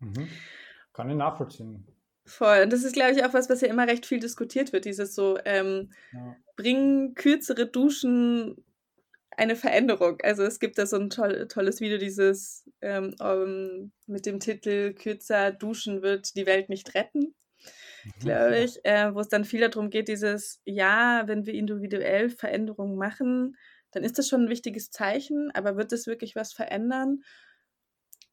[0.00, 0.28] Mhm.
[0.92, 1.86] Kann ich nachvollziehen.
[2.24, 2.62] Voll.
[2.62, 4.84] Und das ist, glaube ich, auch was, was ja immer recht viel diskutiert wird.
[4.84, 6.36] Dieses so, ähm, ja.
[6.56, 8.64] bringen kürzere Duschen
[9.38, 10.18] eine Veränderung.
[10.22, 14.92] Also es gibt da so ein toll, tolles Video, dieses ähm, um, mit dem Titel
[14.94, 17.34] Kürzer duschen wird die Welt nicht retten,
[18.04, 18.12] mhm.
[18.20, 22.96] glaube ich, äh, wo es dann viel darum geht, dieses, ja, wenn wir individuell Veränderungen
[22.96, 23.56] machen,
[23.92, 27.22] dann ist das schon ein wichtiges Zeichen, aber wird das wirklich was verändern?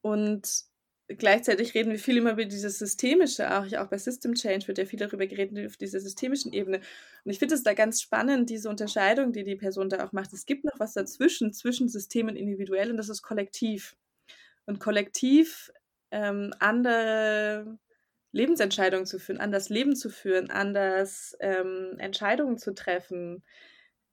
[0.01, 0.65] Und
[1.07, 4.85] gleichzeitig reden wir viel immer über dieses Systemische, auch, auch bei System Change wird ja
[4.85, 6.77] viel darüber geredet, auf dieser systemischen Ebene.
[7.23, 10.33] Und ich finde es da ganz spannend, diese Unterscheidung, die die Person da auch macht.
[10.33, 13.95] Es gibt noch was dazwischen, zwischen System und individuell, und das ist kollektiv.
[14.65, 15.71] Und kollektiv
[16.11, 17.77] ähm, andere
[18.31, 23.43] Lebensentscheidungen zu führen, anders Leben zu führen, anders ähm, Entscheidungen zu treffen,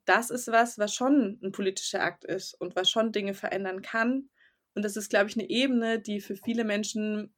[0.04, 4.28] das ist was, was schon ein politischer Akt ist und was schon Dinge verändern kann
[4.74, 7.34] und das ist, glaube ich, eine Ebene, die für viele Menschen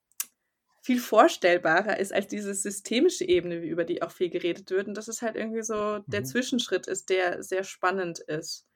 [0.83, 4.87] viel vorstellbarer ist als diese systemische Ebene, über die auch viel geredet wird.
[4.87, 6.27] Und das ist halt irgendwie so der mhm.
[6.27, 8.67] Zwischenschritt ist, der sehr spannend ist.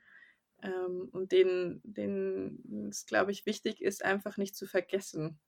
[0.62, 5.38] Ähm, und den, den es, glaube ich, wichtig ist, einfach nicht zu vergessen.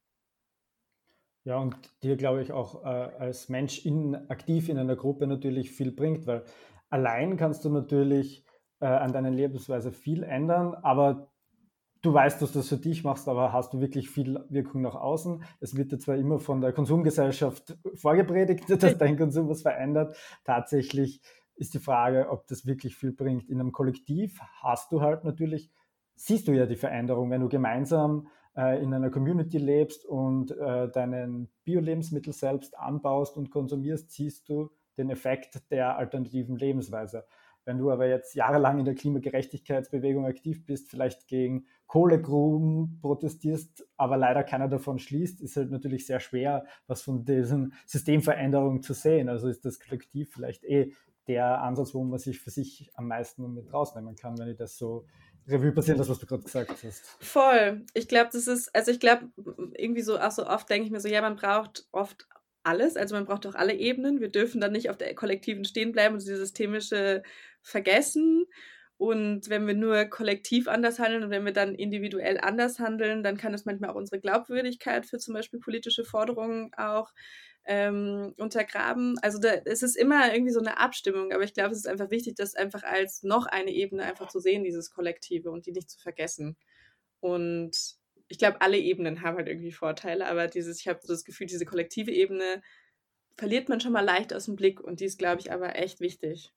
[1.44, 5.70] Ja, und dir, glaube ich, auch äh, als Mensch in, aktiv in einer Gruppe natürlich
[5.70, 6.44] viel bringt, weil
[6.90, 8.44] allein kannst du natürlich
[8.80, 11.30] äh, an deiner Lebensweise viel ändern, aber
[12.02, 14.94] du weißt, dass du das für dich machst, aber hast du wirklich viel Wirkung nach
[14.94, 15.42] außen?
[15.60, 20.16] Es wird dir zwar immer von der Konsumgesellschaft vorgepredigt, dass dein Konsum was verändert.
[20.44, 21.20] Tatsächlich
[21.56, 23.48] ist die Frage, ob das wirklich viel bringt.
[23.48, 25.70] In einem Kollektiv hast du halt natürlich,
[26.16, 30.90] siehst du ja die Veränderung, wenn du gemeinsam äh, in einer Community lebst und äh,
[30.90, 34.70] deinen Bio-Lebensmittel selbst anbaust und konsumierst, siehst du
[35.00, 37.24] den Effekt der alternativen Lebensweise.
[37.64, 44.16] Wenn du aber jetzt jahrelang in der Klimagerechtigkeitsbewegung aktiv bist, vielleicht gegen Kohlegruben protestierst, aber
[44.16, 49.28] leider keiner davon schließt, ist halt natürlich sehr schwer, was von diesen Systemveränderungen zu sehen.
[49.28, 50.92] Also ist das Kollektiv vielleicht eh
[51.28, 54.76] der Ansatz, wo man sich für sich am meisten mit rausnehmen kann, wenn ich das
[54.76, 55.04] so
[55.46, 57.16] Revue passieren, das, was du gerade gesagt hast.
[57.20, 57.84] Voll.
[57.94, 59.28] Ich glaube, das ist, also ich glaube,
[59.74, 62.28] irgendwie so, auch so oft denke ich mir so, ja, man braucht oft
[62.62, 64.20] alles, also man braucht auch alle Ebenen.
[64.20, 67.22] Wir dürfen dann nicht auf der kollektiven stehen bleiben und dieses systemische
[67.62, 68.46] vergessen.
[68.96, 73.38] Und wenn wir nur kollektiv anders handeln und wenn wir dann individuell anders handeln, dann
[73.38, 77.10] kann es manchmal auch unsere Glaubwürdigkeit für zum Beispiel politische Forderungen auch
[77.64, 79.16] ähm, untergraben.
[79.22, 82.10] Also da, es ist immer irgendwie so eine Abstimmung, aber ich glaube, es ist einfach
[82.10, 85.90] wichtig, das einfach als noch eine Ebene einfach zu sehen, dieses Kollektive und die nicht
[85.90, 86.58] zu vergessen.
[87.20, 87.99] Und
[88.30, 91.48] ich glaube, alle Ebenen haben halt irgendwie Vorteile, aber dieses, ich habe so das Gefühl,
[91.48, 92.62] diese kollektive Ebene
[93.36, 96.00] verliert man schon mal leicht aus dem Blick und die ist, glaube ich, aber echt
[96.00, 96.52] wichtig.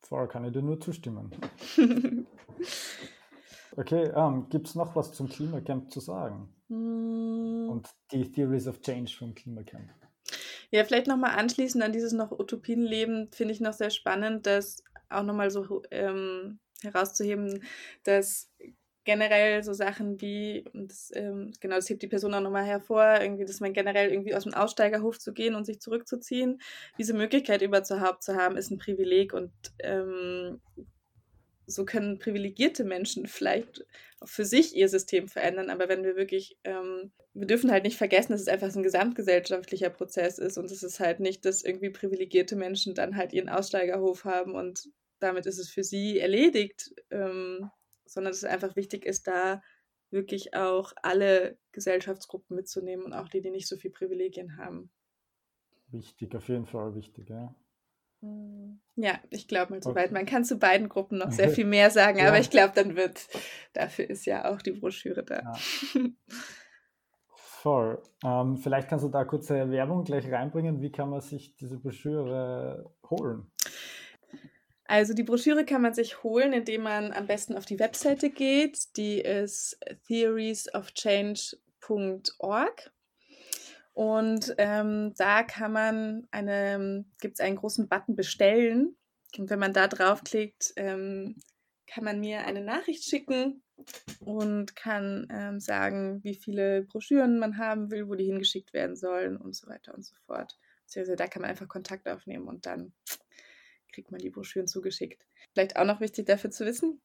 [0.00, 1.30] Voll, kann ich dir nur zustimmen.
[3.76, 6.48] okay, ähm, gibt es noch was zum Klimacamp zu sagen?
[6.68, 7.68] Mm.
[7.68, 9.90] Und die Theories of Change vom Klimacamp.
[10.70, 15.22] Ja, vielleicht nochmal anschließend an dieses noch Utopienleben, finde ich noch sehr spannend, das auch
[15.22, 17.62] nochmal so ähm, herauszuheben,
[18.04, 18.50] dass
[19.08, 23.22] generell so Sachen wie, und das, ähm, genau, das hebt die Person auch nochmal hervor,
[23.22, 26.60] irgendwie, dass man generell irgendwie aus dem Aussteigerhof zu gehen und sich zurückzuziehen,
[26.98, 30.60] diese Möglichkeit überhaupt zu haben, ist ein Privileg und ähm,
[31.64, 33.86] so können privilegierte Menschen vielleicht
[34.26, 38.32] für sich ihr System verändern, aber wenn wir wirklich, ähm, wir dürfen halt nicht vergessen,
[38.32, 41.88] dass es einfach so ein gesamtgesellschaftlicher Prozess ist und es ist halt nicht, dass irgendwie
[41.88, 47.70] privilegierte Menschen dann halt ihren Aussteigerhof haben und damit ist es für sie erledigt, ähm,
[48.08, 49.62] sondern dass es einfach wichtig ist, da
[50.10, 54.90] wirklich auch alle Gesellschaftsgruppen mitzunehmen und auch die, die nicht so viel Privilegien haben.
[55.90, 57.54] Wichtig, auf jeden Fall wichtig, ja.
[58.20, 58.80] Hm.
[58.96, 60.06] Ja, ich glaube mal soweit.
[60.06, 60.14] Okay.
[60.14, 62.28] Man kann zu beiden Gruppen noch sehr viel mehr sagen, ja.
[62.28, 63.28] aber ich glaube, dann wird,
[63.72, 65.40] dafür ist ja auch die Broschüre da.
[65.42, 65.52] Ja.
[67.60, 68.00] Voll.
[68.24, 70.80] Ähm, vielleicht kannst du da kurze Werbung gleich reinbringen.
[70.80, 73.50] Wie kann man sich diese Broschüre holen?
[74.88, 78.96] Also die Broschüre kann man sich holen, indem man am besten auf die Webseite geht.
[78.96, 82.90] Die ist theoriesofchange.org.
[83.92, 88.96] Und ähm, da kann man eine, gibt es einen großen Button bestellen.
[89.36, 91.36] Und wenn man da draufklickt, ähm,
[91.86, 93.62] kann man mir eine Nachricht schicken
[94.20, 99.36] und kann ähm, sagen, wie viele Broschüren man haben will, wo die hingeschickt werden sollen
[99.36, 100.58] und so weiter und so fort.
[100.84, 102.94] Beziehungsweise da kann man einfach Kontakt aufnehmen und dann
[103.98, 105.26] kriegt man die Broschüren zugeschickt.
[105.52, 107.00] Vielleicht auch noch wichtig dafür zu wissen,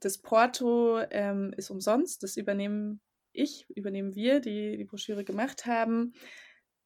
[0.00, 3.00] das Porto ähm, ist umsonst, das übernehmen
[3.32, 6.12] ich, übernehmen wir, die die Broschüre gemacht haben.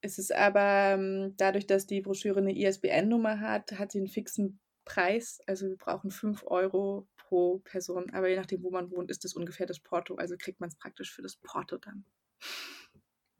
[0.03, 4.61] Es ist aber ähm, dadurch, dass die Broschüre eine ISBN-Nummer hat, hat sie einen fixen
[4.85, 5.41] Preis.
[5.47, 8.11] Also wir brauchen 5 Euro pro Person.
[8.13, 10.15] Aber je nachdem, wo man wohnt, ist das ungefähr das Porto.
[10.17, 12.05] Also kriegt man es praktisch für das Porto dann.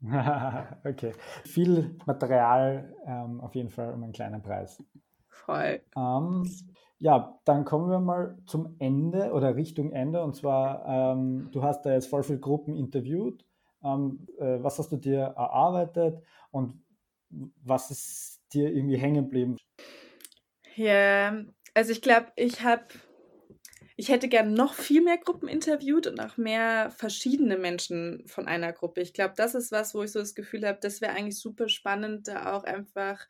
[0.83, 1.13] okay.
[1.45, 4.83] Viel Material ähm, auf jeden Fall um einen kleinen Preis.
[5.49, 5.81] Voll.
[5.95, 6.47] Ähm,
[6.99, 10.21] ja, dann kommen wir mal zum Ende oder Richtung Ende.
[10.21, 13.43] Und zwar, ähm, du hast da jetzt voll viele Gruppen interviewt.
[13.83, 16.21] Ähm, äh, was hast du dir erarbeitet
[16.51, 16.83] und
[17.63, 19.57] was ist dir irgendwie hängen geblieben?
[20.75, 22.83] Ja, also ich glaube, ich habe,
[23.95, 28.71] ich hätte gern noch viel mehr Gruppen interviewt und auch mehr verschiedene Menschen von einer
[28.71, 29.01] Gruppe.
[29.01, 31.69] Ich glaube, das ist was, wo ich so das Gefühl habe, das wäre eigentlich super
[31.69, 33.25] spannend, da auch einfach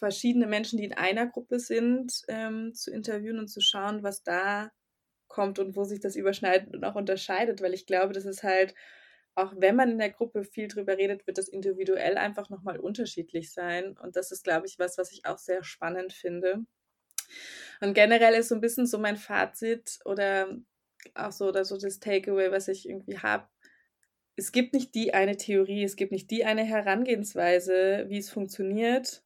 [0.00, 4.72] verschiedene Menschen, die in einer Gruppe sind, ähm, zu interviewen und zu schauen, was da
[5.28, 8.74] kommt und wo sich das überschneidet und auch unterscheidet, weil ich glaube, das ist halt,
[9.36, 13.52] auch wenn man in der Gruppe viel drüber redet, wird das individuell einfach nochmal unterschiedlich
[13.52, 13.96] sein.
[13.96, 16.64] Und das ist, glaube ich, was, was ich auch sehr spannend finde.
[17.80, 20.48] Und generell ist so ein bisschen so mein Fazit oder
[21.14, 23.48] auch so oder so das Takeaway, was ich irgendwie habe.
[24.36, 29.22] Es gibt nicht die eine Theorie, es gibt nicht die eine Herangehensweise, wie es funktioniert,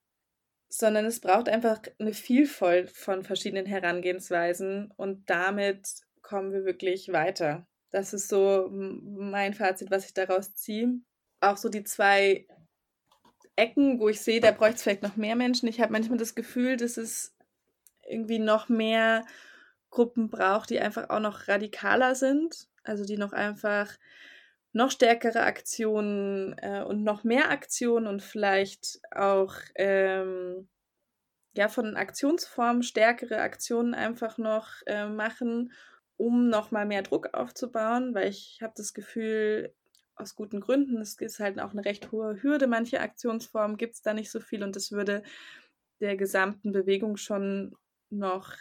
[0.78, 5.86] sondern es braucht einfach eine Vielfalt von verschiedenen Herangehensweisen und damit
[6.20, 7.66] kommen wir wirklich weiter.
[7.90, 10.98] Das ist so mein Fazit, was ich daraus ziehe.
[11.40, 12.48] Auch so die zwei
[13.54, 15.68] Ecken, wo ich sehe, da bräuchte es vielleicht noch mehr Menschen.
[15.68, 17.36] Ich habe manchmal das Gefühl, dass es
[18.08, 19.24] irgendwie noch mehr
[19.90, 22.66] Gruppen braucht, die einfach auch noch radikaler sind.
[22.82, 23.96] Also die noch einfach
[24.74, 30.68] noch stärkere Aktionen äh, und noch mehr Aktionen und vielleicht auch ähm,
[31.56, 35.72] ja von Aktionsformen stärkere Aktionen einfach noch äh, machen,
[36.16, 39.72] um noch mal mehr Druck aufzubauen, weil ich habe das Gefühl,
[40.16, 44.02] aus guten Gründen, es ist halt auch eine recht hohe Hürde, manche Aktionsformen gibt es
[44.02, 45.22] da nicht so viel und das würde
[46.00, 47.76] der gesamten Bewegung schon
[48.10, 48.52] noch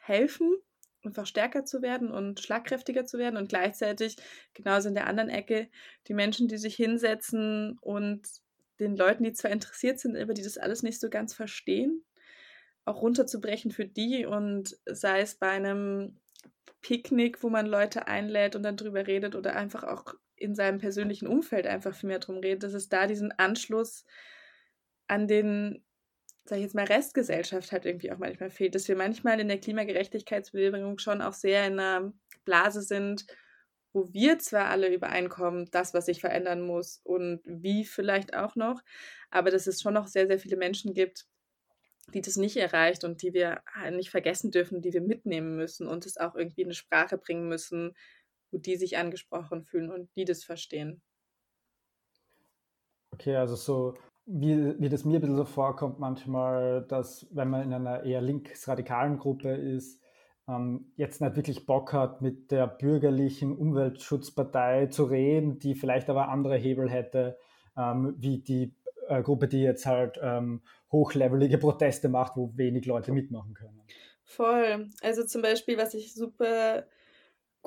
[0.00, 0.56] helfen
[1.04, 4.16] einfach stärker zu werden und schlagkräftiger zu werden und gleichzeitig
[4.54, 5.68] genauso in der anderen Ecke
[6.08, 8.26] die Menschen, die sich hinsetzen und
[8.80, 12.04] den Leuten, die zwar interessiert sind, aber die das alles nicht so ganz verstehen,
[12.84, 16.18] auch runterzubrechen für die und sei es bei einem
[16.80, 21.26] Picknick, wo man Leute einlädt und dann drüber redet oder einfach auch in seinem persönlichen
[21.26, 24.04] Umfeld einfach viel mehr drum redet, dass es da diesen Anschluss
[25.08, 25.84] an den,
[26.48, 29.60] sag ich jetzt mal, Restgesellschaft hat irgendwie auch manchmal fehlt, dass wir manchmal in der
[29.60, 32.12] Klimagerechtigkeitsbewegung schon auch sehr in einer
[32.44, 33.26] Blase sind,
[33.92, 38.82] wo wir zwar alle übereinkommen, das, was sich verändern muss und wie vielleicht auch noch,
[39.30, 41.26] aber dass es schon noch sehr, sehr viele Menschen gibt,
[42.14, 45.86] die das nicht erreicht und die wir ah, nicht vergessen dürfen, die wir mitnehmen müssen
[45.86, 47.94] und es auch irgendwie in eine Sprache bringen müssen,
[48.50, 51.02] wo die sich angesprochen fühlen und die das verstehen.
[53.10, 53.94] Okay, also so
[54.28, 58.20] wie, wie das mir ein bisschen so vorkommt manchmal, dass wenn man in einer eher
[58.20, 60.02] linksradikalen Gruppe ist,
[60.46, 66.28] ähm, jetzt nicht wirklich Bock hat, mit der bürgerlichen Umweltschutzpartei zu reden, die vielleicht aber
[66.28, 67.38] andere Hebel hätte,
[67.76, 68.74] ähm, wie die
[69.08, 70.60] äh, Gruppe, die jetzt halt ähm,
[70.92, 73.80] hochlevelige Proteste macht, wo wenig Leute mitmachen können.
[74.24, 74.90] Voll.
[75.02, 76.84] Also zum Beispiel, was ich super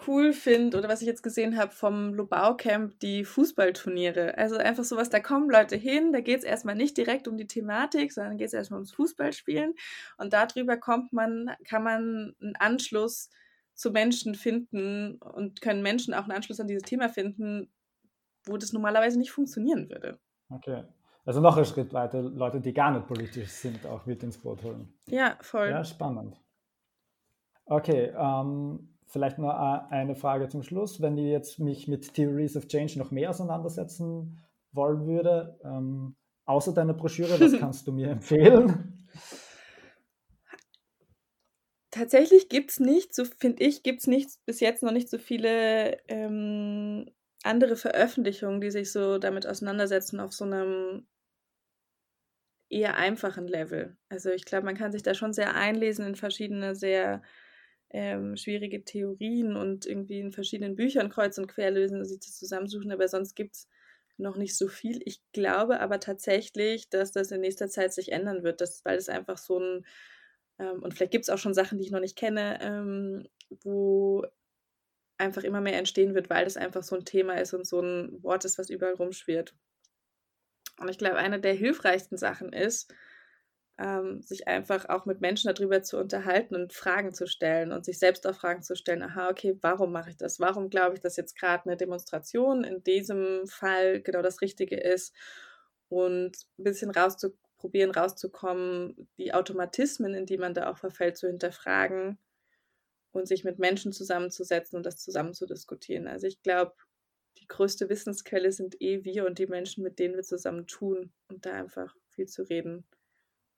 [0.08, 4.38] cool finde oder was ich jetzt gesehen habe vom Lubau Camp, die Fußballturniere.
[4.38, 7.48] Also einfach sowas, da kommen Leute hin, da geht es erstmal nicht direkt um die
[7.48, 9.74] Thematik, sondern geht es erstmal ums Fußballspielen.
[10.18, 13.30] Und darüber kommt man, kann man einen Anschluss
[13.74, 17.72] zu Menschen finden und können Menschen auch einen Anschluss an dieses Thema finden,
[18.46, 20.20] wo das normalerweise nicht funktionieren würde.
[20.50, 20.84] Okay.
[21.26, 24.64] Also noch einen Schritt weiter, Leute, die gar nicht politisch sind, auch mit ins Boot
[24.64, 24.92] holen.
[25.06, 25.70] Ja, voll.
[25.70, 26.40] Ja, spannend.
[27.66, 29.50] Okay, ähm, Vielleicht noch
[29.90, 31.02] eine Frage zum Schluss.
[31.02, 34.40] Wenn ich jetzt mich mit Theories of Change noch mehr auseinandersetzen
[34.72, 39.08] wollen würde, ähm, außer deiner Broschüre, was kannst du mir empfehlen?
[41.92, 45.18] Tatsächlich gibt es nicht, so finde ich, gibt es nicht bis jetzt noch nicht so
[45.18, 47.12] viele ähm,
[47.44, 51.06] andere Veröffentlichungen, die sich so damit auseinandersetzen auf so einem
[52.70, 53.98] eher einfachen Level.
[54.08, 57.22] Also ich glaube, man kann sich da schon sehr einlesen in verschiedene sehr
[57.94, 62.92] ähm, schwierige Theorien und irgendwie in verschiedenen Büchern kreuz und quer lösen und das zusammensuchen,
[62.92, 63.68] aber sonst gibt es
[64.18, 65.02] noch nicht so viel.
[65.06, 69.10] Ich glaube aber tatsächlich, dass das in nächster Zeit sich ändern wird, dass, weil es
[69.10, 69.86] einfach so ein,
[70.60, 73.28] ähm, und vielleicht gibt es auch schon Sachen, die ich noch nicht kenne, ähm,
[73.64, 74.26] wo
[75.18, 78.24] einfach immer mehr entstehen wird, weil das einfach so ein Thema ist und so ein
[78.24, 79.54] Wort ist, was überall rumschwirrt.
[80.80, 82.94] Und ich glaube, eine der hilfreichsten Sachen ist,
[83.82, 87.98] ähm, sich einfach auch mit Menschen darüber zu unterhalten und Fragen zu stellen und sich
[87.98, 90.40] selbst auch Fragen zu stellen, aha, okay, warum mache ich das?
[90.40, 95.16] Warum glaube ich, dass jetzt gerade eine Demonstration in diesem Fall genau das Richtige ist?
[95.90, 102.20] Und ein bisschen rauszuprobieren, rauszukommen, die Automatismen, in die man da auch verfällt, zu hinterfragen
[103.12, 106.08] und sich mit Menschen zusammenzusetzen und das zusammen zu diskutieren.
[106.08, 106.74] Also ich glaube,
[107.40, 111.46] die größte Wissensquelle sind eh wir und die Menschen, mit denen wir zusammen tun und
[111.46, 112.86] da einfach viel zu reden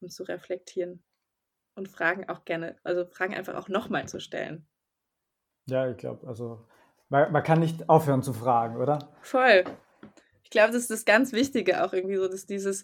[0.03, 1.03] und zu reflektieren
[1.75, 4.67] und Fragen auch gerne, also Fragen einfach auch nochmal zu stellen.
[5.65, 6.65] Ja, ich glaube, also
[7.09, 9.15] man, man, kann nicht aufhören zu fragen, oder?
[9.21, 9.63] Voll.
[10.43, 12.83] Ich glaube, das ist das ganz Wichtige auch irgendwie so, dass dieses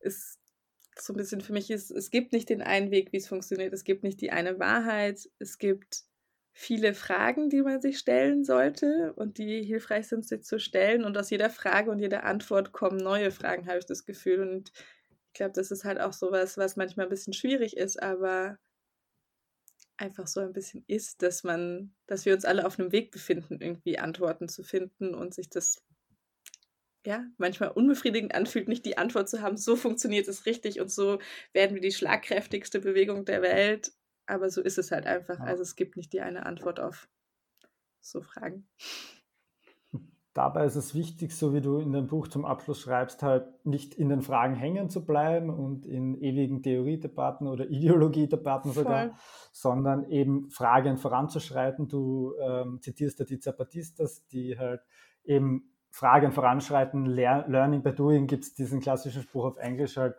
[0.00, 0.38] ist
[0.98, 3.72] so ein bisschen für mich ist, es gibt nicht den einen Weg, wie es funktioniert.
[3.72, 5.28] Es gibt nicht die eine Wahrheit.
[5.38, 6.04] Es gibt
[6.52, 11.04] viele Fragen, die man sich stellen sollte und die hilfreich sind, sich zu stellen.
[11.04, 14.40] Und aus jeder Frage und jeder Antwort kommen neue Fragen, habe ich das Gefühl.
[14.40, 14.72] Und
[15.32, 18.58] ich glaube, das ist halt auch sowas, was manchmal ein bisschen schwierig ist, aber
[19.96, 23.58] einfach so ein bisschen ist, dass man, dass wir uns alle auf einem Weg befinden,
[23.58, 25.82] irgendwie Antworten zu finden und sich das
[27.06, 31.18] ja manchmal unbefriedigend anfühlt, nicht die Antwort zu haben, so funktioniert es richtig und so
[31.54, 33.92] werden wir die schlagkräftigste Bewegung der Welt.
[34.26, 35.40] Aber so ist es halt einfach.
[35.40, 37.08] Also es gibt nicht die eine Antwort auf
[38.02, 38.68] so Fragen.
[40.34, 43.94] Dabei ist es wichtig, so wie du in dem Buch zum Abschluss schreibst, halt nicht
[43.94, 49.16] in den Fragen hängen zu bleiben und in ewigen Theoriedebatten oder Ideologiedebatten sogar, Voll.
[49.52, 51.88] sondern eben Fragen voranzuschreiten.
[51.88, 54.80] Du ähm, zitierst ja die Zapatistas, die halt
[55.24, 60.16] eben Fragen voranschreiten, Learning by Doing gibt es diesen klassischen Spruch auf Englisch halt,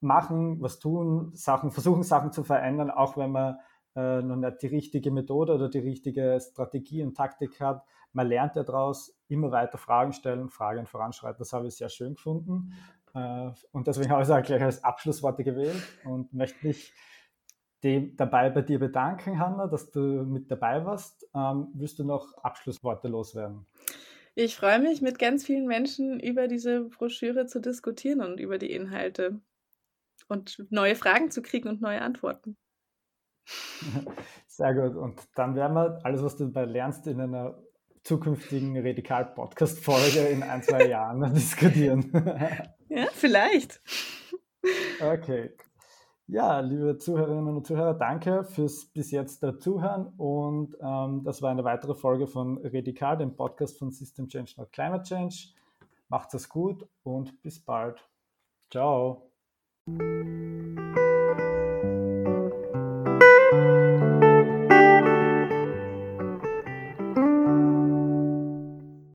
[0.00, 3.56] machen, was tun, Sachen, versuchen Sachen zu verändern, auch wenn man
[3.94, 7.84] äh, noch nicht die richtige Methode oder die richtige Strategie und Taktik hat.
[8.16, 11.38] Man lernt ja daraus, immer weiter Fragen stellen, Fragen voranschreiten.
[11.38, 12.72] Das habe ich sehr schön gefunden.
[13.14, 16.94] Äh, und deswegen habe ich es auch gleich als Abschlussworte gewählt und möchte mich
[17.82, 21.28] dem, dabei bei dir bedanken, Hanna, dass du mit dabei warst.
[21.34, 23.66] Ähm, willst du noch Abschlussworte loswerden?
[24.34, 28.72] Ich freue mich, mit ganz vielen Menschen über diese Broschüre zu diskutieren und über die
[28.72, 29.42] Inhalte
[30.28, 32.56] und neue Fragen zu kriegen und neue Antworten.
[34.46, 34.96] Sehr gut.
[34.96, 37.62] Und dann werden wir alles, was du dabei lernst, in einer
[38.06, 42.10] zukünftigen Radikal-Podcast-Folge in ein, zwei Jahren diskutieren.
[42.88, 43.80] ja, vielleicht.
[45.00, 45.50] Okay.
[46.28, 51.62] Ja, liebe Zuhörerinnen und Zuhörer, danke fürs bis jetzt Zuhören und ähm, das war eine
[51.62, 55.50] weitere Folge von Radikal, dem Podcast von System Change Not Climate Change.
[56.08, 58.08] Macht es gut und bis bald.
[58.70, 59.30] Ciao.